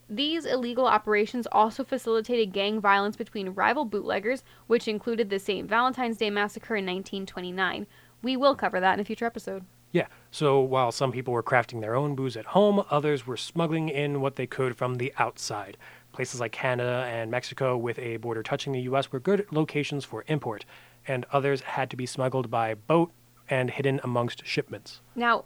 These 0.08 0.46
illegal 0.46 0.86
operations 0.86 1.48
also 1.52 1.84
facilitated 1.84 2.54
gang 2.54 2.80
violence 2.80 3.16
between 3.16 3.50
rival 3.50 3.86
bootleggers, 3.86 4.44
which 4.68 4.88
included 4.88 5.32
the 5.32 5.40
St. 5.40 5.68
Valentine's 5.68 6.18
Day 6.18 6.30
Massacre 6.30 6.76
in 6.76 6.86
1929. 6.86 7.88
We 8.22 8.38
will 8.38 8.54
cover 8.54 8.80
that 8.80 8.94
in 8.94 9.00
a 9.00 9.06
future 9.06 9.26
episode. 9.26 9.66
Yeah, 9.94 10.08
so 10.30 10.60
while 10.62 10.92
some 10.92 11.12
people 11.12 11.34
were 11.34 11.44
crafting 11.44 11.82
their 11.82 11.96
own 11.96 12.16
booze 12.16 12.38
at 12.38 12.46
home, 12.46 12.84
others 12.90 13.28
were 13.28 13.36
smuggling 13.36 13.90
in 13.90 14.22
what 14.22 14.38
they 14.38 14.48
could 14.48 14.78
from 14.78 14.96
the 14.96 15.14
outside. 15.18 15.76
Places 16.13 16.39
like 16.39 16.52
Canada 16.52 17.06
and 17.08 17.32
Mexico, 17.32 17.78
with 17.78 17.97
a 18.00 18.17
border 18.17 18.43
touching 18.43 18.74
the 18.74 18.82
U.S., 18.82 19.12
were 19.12 19.19
good 19.19 19.45
locations 19.52 20.04
for 20.04 20.24
import, 20.28 20.65
and 21.08 21.26
others 21.32 21.62
had 21.62 21.89
to 21.89 21.95
be 21.95 22.06
smuggled 22.06 22.52
by 22.52 22.74
boat 22.74 23.12
and 23.50 23.69
hidden 23.69 24.00
amongst 24.04 24.45
shipments. 24.45 25.02
Now, 25.15 25.45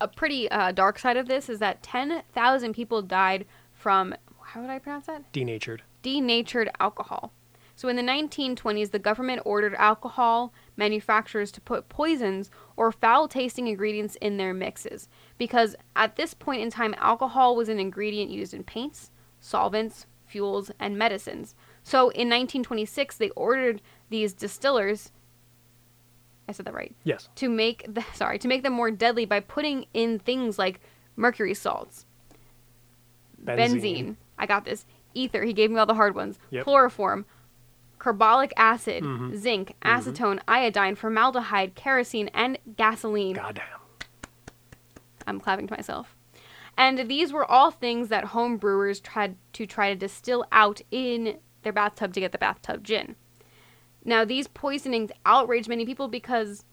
a 0.00 0.08
pretty 0.08 0.50
uh, 0.50 0.72
dark 0.72 0.98
side 0.98 1.16
of 1.16 1.28
this 1.28 1.48
is 1.48 1.58
that 1.60 1.82
10,000 1.82 2.74
people 2.74 3.02
died 3.02 3.46
from, 3.72 4.14
how 4.42 4.60
would 4.60 4.70
I 4.70 4.78
pronounce 4.78 5.06
that? 5.06 5.30
Denatured. 5.32 5.82
Denatured 6.02 6.70
alcohol. 6.80 7.32
So 7.76 7.88
in 7.88 7.96
the 7.96 8.02
1920s, 8.02 8.90
the 8.92 8.98
government 8.98 9.42
ordered 9.44 9.74
alcohol 9.74 10.52
manufacturers 10.76 11.50
to 11.52 11.60
put 11.60 11.88
poisons 11.88 12.50
or 12.76 12.92
foul 12.92 13.26
tasting 13.26 13.66
ingredients 13.66 14.16
in 14.20 14.36
their 14.36 14.54
mixes 14.54 15.08
because 15.38 15.74
at 15.96 16.16
this 16.16 16.34
point 16.34 16.62
in 16.62 16.70
time, 16.70 16.94
alcohol 16.98 17.56
was 17.56 17.68
an 17.68 17.80
ingredient 17.80 18.30
used 18.30 18.54
in 18.54 18.62
paints, 18.62 19.10
solvents, 19.44 20.06
fuels, 20.24 20.70
and 20.80 20.96
medicines. 20.96 21.54
So 21.82 22.08
in 22.08 22.28
1926, 22.30 23.18
they 23.18 23.28
ordered 23.30 23.82
these 24.08 24.32
distillers. 24.32 25.12
I 26.48 26.52
said 26.52 26.64
that 26.66 26.72
right 26.74 26.94
Yes. 27.04 27.28
to 27.36 27.48
make 27.50 27.84
the 27.92 28.02
sorry 28.14 28.38
to 28.38 28.48
make 28.48 28.62
them 28.62 28.72
more 28.72 28.90
deadly 28.90 29.26
by 29.26 29.40
putting 29.40 29.84
in 29.92 30.18
things 30.18 30.58
like 30.58 30.80
mercury 31.14 31.52
salts, 31.54 32.06
benzene. 33.44 34.16
I 34.38 34.46
got 34.46 34.64
this. 34.64 34.86
Ether. 35.14 35.44
He 35.44 35.52
gave 35.52 35.70
me 35.70 35.78
all 35.78 35.86
the 35.86 35.94
hard 35.94 36.14
ones. 36.14 36.38
Yep. 36.50 36.64
Chloroform, 36.64 37.24
carbolic 37.98 38.52
acid, 38.56 39.04
Mhm. 39.04 39.36
zinc, 39.36 39.74
acetone, 39.82 40.40
iodine, 40.48 40.96
formaldehyde, 40.96 41.74
kerosene, 41.74 42.28
and 42.34 42.58
gasoline. 42.76 43.36
Goddamn. 43.36 43.64
I'm 45.26 45.38
clapping 45.40 45.66
to 45.68 45.74
myself. 45.74 46.16
And 46.76 47.08
these 47.08 47.32
were 47.32 47.44
all 47.50 47.70
things 47.70 48.08
that 48.08 48.26
home 48.26 48.56
brewers 48.56 49.00
tried 49.00 49.36
to 49.54 49.66
try 49.66 49.90
to 49.90 49.96
distill 49.96 50.44
out 50.50 50.80
in 50.90 51.38
their 51.62 51.72
bathtub 51.72 52.12
to 52.14 52.20
get 52.20 52.32
the 52.32 52.38
bathtub 52.38 52.82
gin. 52.84 53.16
Now, 54.04 54.24
these 54.24 54.48
poisonings 54.48 55.10
outraged 55.24 55.68
many 55.68 55.86
people 55.86 56.08
because 56.08 56.64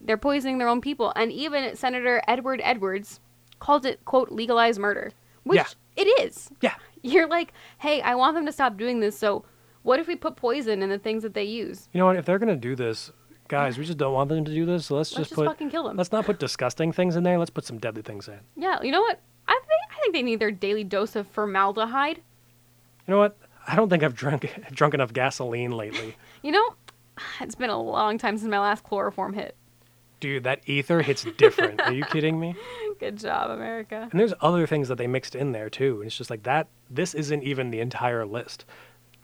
they're 0.00 0.16
poisoning 0.16 0.58
their 0.58 0.68
own 0.68 0.80
people. 0.80 1.12
And 1.16 1.32
even 1.32 1.74
Senator 1.76 2.22
Edward 2.26 2.60
Edwards 2.64 3.20
called 3.58 3.84
it, 3.84 4.04
quote, 4.04 4.30
legalized 4.30 4.78
murder, 4.78 5.12
which 5.42 5.56
Yeah. 5.58 5.66
it 6.04 6.06
is. 6.26 6.50
Yeah. 6.60 6.74
You're 7.02 7.28
like, 7.28 7.52
hey, 7.78 8.00
I 8.00 8.14
want 8.14 8.34
them 8.34 8.46
to 8.46 8.52
stop 8.52 8.76
doing 8.76 9.00
this, 9.00 9.18
so 9.18 9.44
what 9.82 10.00
if 10.00 10.06
we 10.08 10.16
put 10.16 10.36
poison 10.36 10.82
in 10.82 10.88
the 10.90 10.98
things 10.98 11.22
that 11.22 11.34
they 11.34 11.44
use? 11.44 11.88
You 11.92 11.98
know 11.98 12.06
what? 12.06 12.16
If 12.16 12.24
they're 12.24 12.38
gonna 12.38 12.56
do 12.56 12.74
this, 12.74 13.12
guys, 13.48 13.78
we 13.78 13.84
just 13.84 13.98
don't 13.98 14.12
want 14.12 14.28
them 14.28 14.44
to 14.44 14.52
do 14.52 14.64
this. 14.66 14.86
So 14.86 14.96
let's, 14.96 15.10
Let's 15.12 15.18
just 15.18 15.30
just 15.30 15.34
put. 15.36 15.46
fucking 15.46 15.70
kill 15.70 15.84
them. 15.84 15.96
Let's 15.96 16.12
not 16.12 16.24
put 16.26 16.38
disgusting 16.38 16.92
things 16.92 17.16
in 17.16 17.22
there. 17.22 17.38
Let's 17.38 17.50
put 17.50 17.64
some 17.64 17.78
deadly 17.78 18.02
things 18.02 18.28
in. 18.28 18.38
Yeah, 18.56 18.82
you 18.82 18.90
know 18.92 19.00
what? 19.00 19.20
I 19.48 19.52
think, 19.60 19.96
I 19.96 20.00
think 20.00 20.14
they 20.14 20.22
need 20.22 20.40
their 20.40 20.50
daily 20.50 20.84
dose 20.84 21.16
of 21.16 21.26
formaldehyde. 21.28 22.18
You 22.18 23.12
know 23.12 23.18
what? 23.18 23.36
I 23.68 23.76
don't 23.76 23.88
think 23.88 24.02
I've 24.02 24.14
drunk 24.14 24.48
drunk 24.72 24.94
enough 24.94 25.12
gasoline 25.12 25.72
lately. 25.72 26.16
You 26.42 26.52
know, 26.52 26.74
it's 27.40 27.56
been 27.56 27.70
a 27.70 27.80
long 27.82 28.18
time 28.18 28.38
since 28.38 28.48
my 28.48 28.60
last 28.60 28.84
chloroform 28.84 29.32
hit. 29.32 29.56
Dude, 30.20 30.44
that 30.44 30.60
ether 30.66 31.02
hits 31.02 31.24
different. 31.36 31.80
Are 31.80 31.92
you 31.92 32.04
kidding 32.12 32.38
me? 32.38 32.54
Good 33.00 33.18
job, 33.18 33.50
America. 33.50 34.08
And 34.10 34.20
there's 34.20 34.32
other 34.40 34.64
things 34.66 34.86
that 34.88 34.96
they 34.96 35.08
mixed 35.08 35.34
in 35.34 35.50
there 35.50 35.68
too. 35.68 35.96
And 35.96 36.06
it's 36.06 36.16
just 36.16 36.30
like 36.30 36.44
that. 36.44 36.68
This 36.88 37.14
isn't 37.14 37.42
even 37.42 37.70
the 37.70 37.80
entire 37.80 38.24
list. 38.24 38.64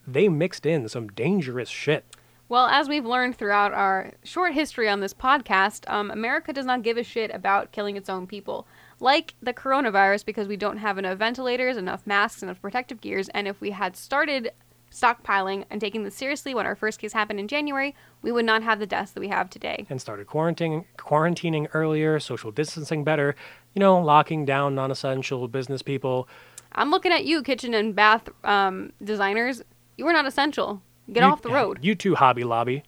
They 0.06 0.28
mixed 0.28 0.66
in 0.66 0.88
some 0.88 1.08
dangerous 1.08 1.68
shit. 1.68 2.04
Well, 2.52 2.66
as 2.66 2.86
we've 2.86 3.06
learned 3.06 3.34
throughout 3.36 3.72
our 3.72 4.12
short 4.24 4.52
history 4.52 4.86
on 4.86 5.00
this 5.00 5.14
podcast, 5.14 5.90
um, 5.90 6.10
America 6.10 6.52
does 6.52 6.66
not 6.66 6.82
give 6.82 6.98
a 6.98 7.02
shit 7.02 7.30
about 7.34 7.72
killing 7.72 7.96
its 7.96 8.10
own 8.10 8.26
people. 8.26 8.66
Like 9.00 9.32
the 9.40 9.54
coronavirus, 9.54 10.26
because 10.26 10.48
we 10.48 10.58
don't 10.58 10.76
have 10.76 10.98
enough 10.98 11.16
ventilators, 11.16 11.78
enough 11.78 12.06
masks, 12.06 12.42
enough 12.42 12.60
protective 12.60 13.00
gears, 13.00 13.30
and 13.30 13.48
if 13.48 13.58
we 13.62 13.70
had 13.70 13.96
started 13.96 14.52
stockpiling 14.90 15.64
and 15.70 15.80
taking 15.80 16.04
this 16.04 16.14
seriously 16.14 16.54
when 16.54 16.66
our 16.66 16.76
first 16.76 16.98
case 16.98 17.14
happened 17.14 17.40
in 17.40 17.48
January, 17.48 17.94
we 18.20 18.30
would 18.30 18.44
not 18.44 18.62
have 18.62 18.78
the 18.78 18.86
deaths 18.86 19.12
that 19.12 19.20
we 19.20 19.28
have 19.28 19.48
today. 19.48 19.86
And 19.88 19.98
started 19.98 20.26
quarantining, 20.26 20.84
quarantining 20.98 21.68
earlier, 21.72 22.20
social 22.20 22.50
distancing 22.50 23.02
better, 23.02 23.34
you 23.72 23.80
know, 23.80 23.98
locking 23.98 24.44
down 24.44 24.74
non 24.74 24.90
essential 24.90 25.48
business 25.48 25.80
people. 25.80 26.28
I'm 26.72 26.90
looking 26.90 27.12
at 27.12 27.24
you, 27.24 27.42
kitchen 27.42 27.72
and 27.72 27.96
bath 27.96 28.28
um, 28.44 28.92
designers. 29.02 29.62
You 29.96 30.06
are 30.06 30.12
not 30.12 30.26
essential. 30.26 30.82
Get 31.10 31.22
You- 31.22 31.28
off 31.30 31.42
the 31.42 31.50
road. 31.50 31.78
You 31.82 31.94
too, 31.94 32.14
Hobby 32.14 32.44
Lobby. 32.44 32.82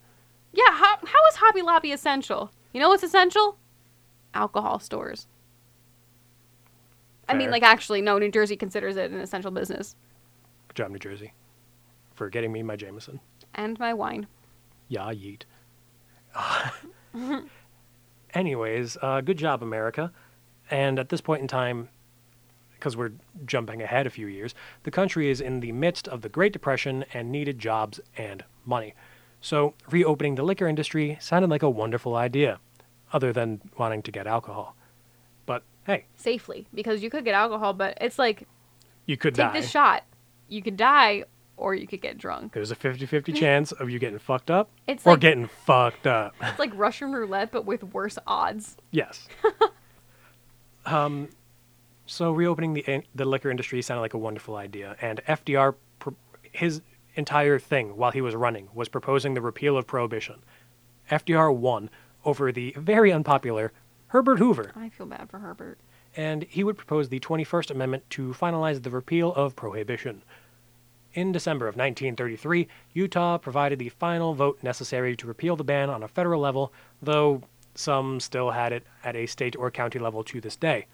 Yeah, 0.53 0.70
how, 0.70 0.96
how 1.05 1.27
is 1.31 1.37
Hobby 1.37 1.62
Lobby 1.62 1.90
essential? 1.92 2.53
You 2.72 2.81
know 2.81 2.88
what's 2.88 3.03
essential? 3.03 3.59
Alcohol 4.35 4.79
stores. 4.79 5.27
I 7.29 7.35
mean, 7.35 7.50
like, 7.50 7.62
actually, 7.62 8.03
no, 8.03 8.18
New 8.18 8.31
Jersey 8.31 8.55
considers 8.57 8.96
it 8.96 9.11
an 9.11 9.18
essential 9.18 9.50
business. 9.50 9.96
Good 10.68 10.74
job, 10.77 10.90
New 10.90 10.98
Jersey, 10.98 11.33
for 12.14 12.29
getting 12.29 12.53
me 12.53 12.62
my 12.62 12.77
Jameson. 12.77 13.18
And 13.55 13.79
my 13.79 13.94
wine. 13.94 14.27
Yeah, 14.88 15.11
yeet. 15.12 15.42
Anyways, 18.35 18.96
uh, 19.00 19.20
good 19.22 19.38
job, 19.38 19.62
America. 19.62 20.12
And 20.70 20.98
at 20.98 21.09
this 21.09 21.20
point 21.20 21.42
in 21.42 21.48
time, 21.48 21.88
because 22.85 22.99
we're 22.99 23.12
jumping 23.47 23.81
ahead 23.81 24.07
a 24.07 24.11
few 24.11 24.27
years, 24.27 24.55
the 24.83 24.90
country 24.90 25.31
is 25.31 25.40
in 25.40 25.61
the 25.61 25.73
midst 25.73 26.07
of 26.07 26.20
the 26.20 26.29
Great 26.29 26.53
Depression 26.53 27.03
and 27.14 27.33
needed 27.33 27.59
jobs 27.59 27.99
and 28.18 28.44
money. 28.66 28.92
So, 29.40 29.73
reopening 29.90 30.35
the 30.35 30.42
liquor 30.42 30.68
industry 30.68 31.16
sounded 31.18 31.49
like 31.49 31.62
a 31.62 31.70
wonderful 31.70 32.14
idea, 32.14 32.61
other 33.11 33.33
than 33.33 33.62
wanting 33.79 34.03
to 34.03 34.12
get 34.12 34.27
alcohol. 34.27 34.77
But 35.47 35.62
hey, 35.87 36.05
Safely. 36.16 36.66
Because 36.75 37.03
you 37.03 37.09
could 37.09 37.25
get 37.25 37.33
alcohol, 37.35 37.73
but 37.73 37.97
it's 38.03 38.18
like, 38.18 38.47
you 39.07 39.16
could 39.16 39.35
take 39.35 39.47
die. 39.47 39.61
this 39.61 39.70
shot. 39.70 40.05
You 40.49 40.61
could 40.61 40.77
die, 40.77 41.25
or 41.57 41.75
you 41.75 41.87
could 41.87 42.03
get 42.03 42.18
drunk. 42.18 42.53
There's 42.53 42.70
a 42.70 42.75
50 42.75 43.07
50 43.07 43.33
chance 43.44 43.73
of 43.73 43.88
you 43.88 43.99
getting 43.99 44.18
fucked 44.18 44.51
up 44.51 44.68
It's 44.87 45.07
or 45.07 45.12
like, 45.12 45.20
getting 45.20 45.47
fucked 45.47 46.07
up. 46.07 46.35
it's 46.42 46.59
like 46.59 46.73
Russian 46.75 47.12
roulette, 47.12 47.51
but 47.51 47.64
with 47.64 47.83
worse 47.83 48.18
odds. 48.27 48.77
Yes. 48.90 49.27
um, 50.85 51.31
So 52.06 52.32
reopening 52.32 52.74
the 52.74 53.02
the 53.14 53.24
liquor 53.24 53.50
industry 53.50 53.80
sounded 53.82 54.02
like 54.02 54.14
a 54.14 54.18
wonderful 54.18 54.56
idea, 54.56 54.96
and 55.00 55.20
FDR, 55.26 55.74
his 56.52 56.82
entire 57.14 57.58
thing 57.58 57.96
while 57.96 58.10
he 58.10 58.20
was 58.20 58.34
running 58.34 58.68
was 58.74 58.88
proposing 58.88 59.34
the 59.34 59.40
repeal 59.40 59.76
of 59.76 59.86
prohibition. 59.86 60.42
FDR 61.10 61.54
won 61.54 61.90
over 62.24 62.50
the 62.52 62.74
very 62.76 63.12
unpopular 63.12 63.72
Herbert 64.08 64.38
Hoover, 64.38 64.72
I 64.76 64.88
feel 64.90 65.06
bad 65.06 65.28
for 65.30 65.38
Herbert. 65.38 65.78
and 66.16 66.44
he 66.44 66.62
would 66.62 66.76
propose 66.76 67.08
the 67.08 67.20
21st 67.20 67.70
Amendment 67.70 68.08
to 68.10 68.32
finalize 68.32 68.82
the 68.82 68.90
repeal 68.90 69.32
of 69.34 69.56
prohibition. 69.56 70.22
In 71.14 71.32
December 71.32 71.66
of 71.66 71.76
1933, 71.76 72.68
Utah 72.92 73.38
provided 73.38 73.78
the 73.78 73.88
final 73.88 74.34
vote 74.34 74.58
necessary 74.62 75.16
to 75.16 75.26
repeal 75.26 75.56
the 75.56 75.64
ban 75.64 75.90
on 75.90 76.02
a 76.02 76.08
federal 76.08 76.40
level, 76.40 76.72
though 77.02 77.42
some 77.74 78.20
still 78.20 78.50
had 78.50 78.72
it 78.72 78.84
at 79.02 79.16
a 79.16 79.26
state 79.26 79.56
or 79.56 79.70
county 79.70 79.98
level 79.98 80.22
to 80.24 80.40
this 80.40 80.56
day. 80.56 80.86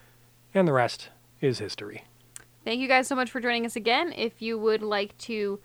And 0.55 0.67
the 0.67 0.73
rest 0.73 1.09
is 1.41 1.59
history. 1.59 2.05
Thank 2.65 2.81
you 2.81 2.89
guys 2.89 3.07
so 3.09 3.15
much 3.15 3.31
for 3.31 3.41
joining 3.41 3.65
us 3.65 3.77
again. 3.77 4.13
If 4.17 4.43
you 4.43 4.59
would 4.59 4.83
like 4.83 5.17
to 5.19 5.61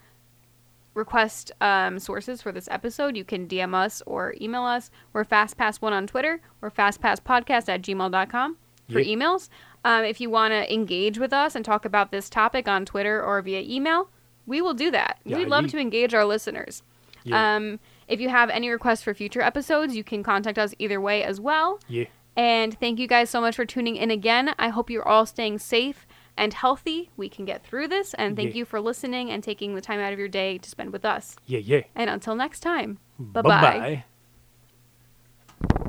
request 0.94 1.52
um, 1.60 1.98
sources 1.98 2.40
for 2.40 2.52
this 2.52 2.68
episode, 2.70 3.16
you 3.16 3.24
can 3.24 3.46
DM 3.46 3.74
us 3.74 4.02
or 4.06 4.34
email 4.40 4.62
us. 4.62 4.90
We're 5.12 5.24
FastPass1 5.24 5.92
on 5.92 6.06
Twitter 6.06 6.40
or 6.62 6.70
FastPassPodcast 6.70 7.68
at 7.68 7.82
gmail.com 7.82 8.56
for 8.90 9.00
Yeah. 9.00 9.14
emails. 9.16 9.48
Um, 9.84 10.04
if 10.04 10.20
you 10.20 10.30
want 10.30 10.52
to 10.52 10.72
engage 10.72 11.18
with 11.18 11.32
us 11.32 11.54
and 11.54 11.64
talk 11.64 11.84
about 11.84 12.10
this 12.10 12.30
topic 12.30 12.66
on 12.66 12.84
Twitter 12.86 13.22
or 13.22 13.40
via 13.42 13.60
email, 13.60 14.08
we 14.46 14.62
will 14.62 14.74
do 14.74 14.90
that. 14.90 15.18
Yeah, 15.24 15.36
We'd 15.38 15.48
love 15.48 15.66
to 15.68 15.78
engage 15.78 16.14
our 16.14 16.24
listeners. 16.24 16.82
Yeah. 17.24 17.56
Um, 17.56 17.78
if 18.08 18.20
you 18.20 18.28
have 18.28 18.48
any 18.50 18.68
requests 18.70 19.02
for 19.02 19.12
future 19.12 19.42
episodes, 19.42 19.94
you 19.96 20.02
can 20.04 20.22
contact 20.22 20.58
us 20.58 20.74
either 20.78 21.00
way 21.00 21.22
as 21.24 21.40
well. 21.40 21.78
yeah. 21.88 22.04
And 22.36 22.78
thank 22.78 22.98
you 22.98 23.06
guys 23.06 23.30
so 23.30 23.40
much 23.40 23.56
for 23.56 23.64
tuning 23.64 23.96
in 23.96 24.10
again. 24.10 24.54
I 24.58 24.68
hope 24.68 24.90
you're 24.90 25.06
all 25.06 25.24
staying 25.26 25.58
safe 25.58 26.06
and 26.36 26.52
healthy. 26.52 27.10
We 27.16 27.28
can 27.30 27.46
get 27.46 27.64
through 27.64 27.88
this. 27.88 28.12
And 28.14 28.36
thank 28.36 28.50
Yeah. 28.50 28.58
you 28.58 28.64
for 28.66 28.80
listening 28.80 29.30
and 29.30 29.42
taking 29.42 29.74
the 29.74 29.80
time 29.80 30.00
out 30.00 30.12
of 30.12 30.18
your 30.18 30.28
day 30.28 30.58
to 30.58 30.68
spend 30.68 30.92
with 30.92 31.04
us. 31.04 31.36
Yeah, 31.46 31.60
yeah. 31.60 31.82
And 31.94 32.10
until 32.10 32.34
next 32.34 32.60
time, 32.60 32.98
bye 33.18 33.40
Bye-bye. 33.42 34.04
bye. 35.70 35.86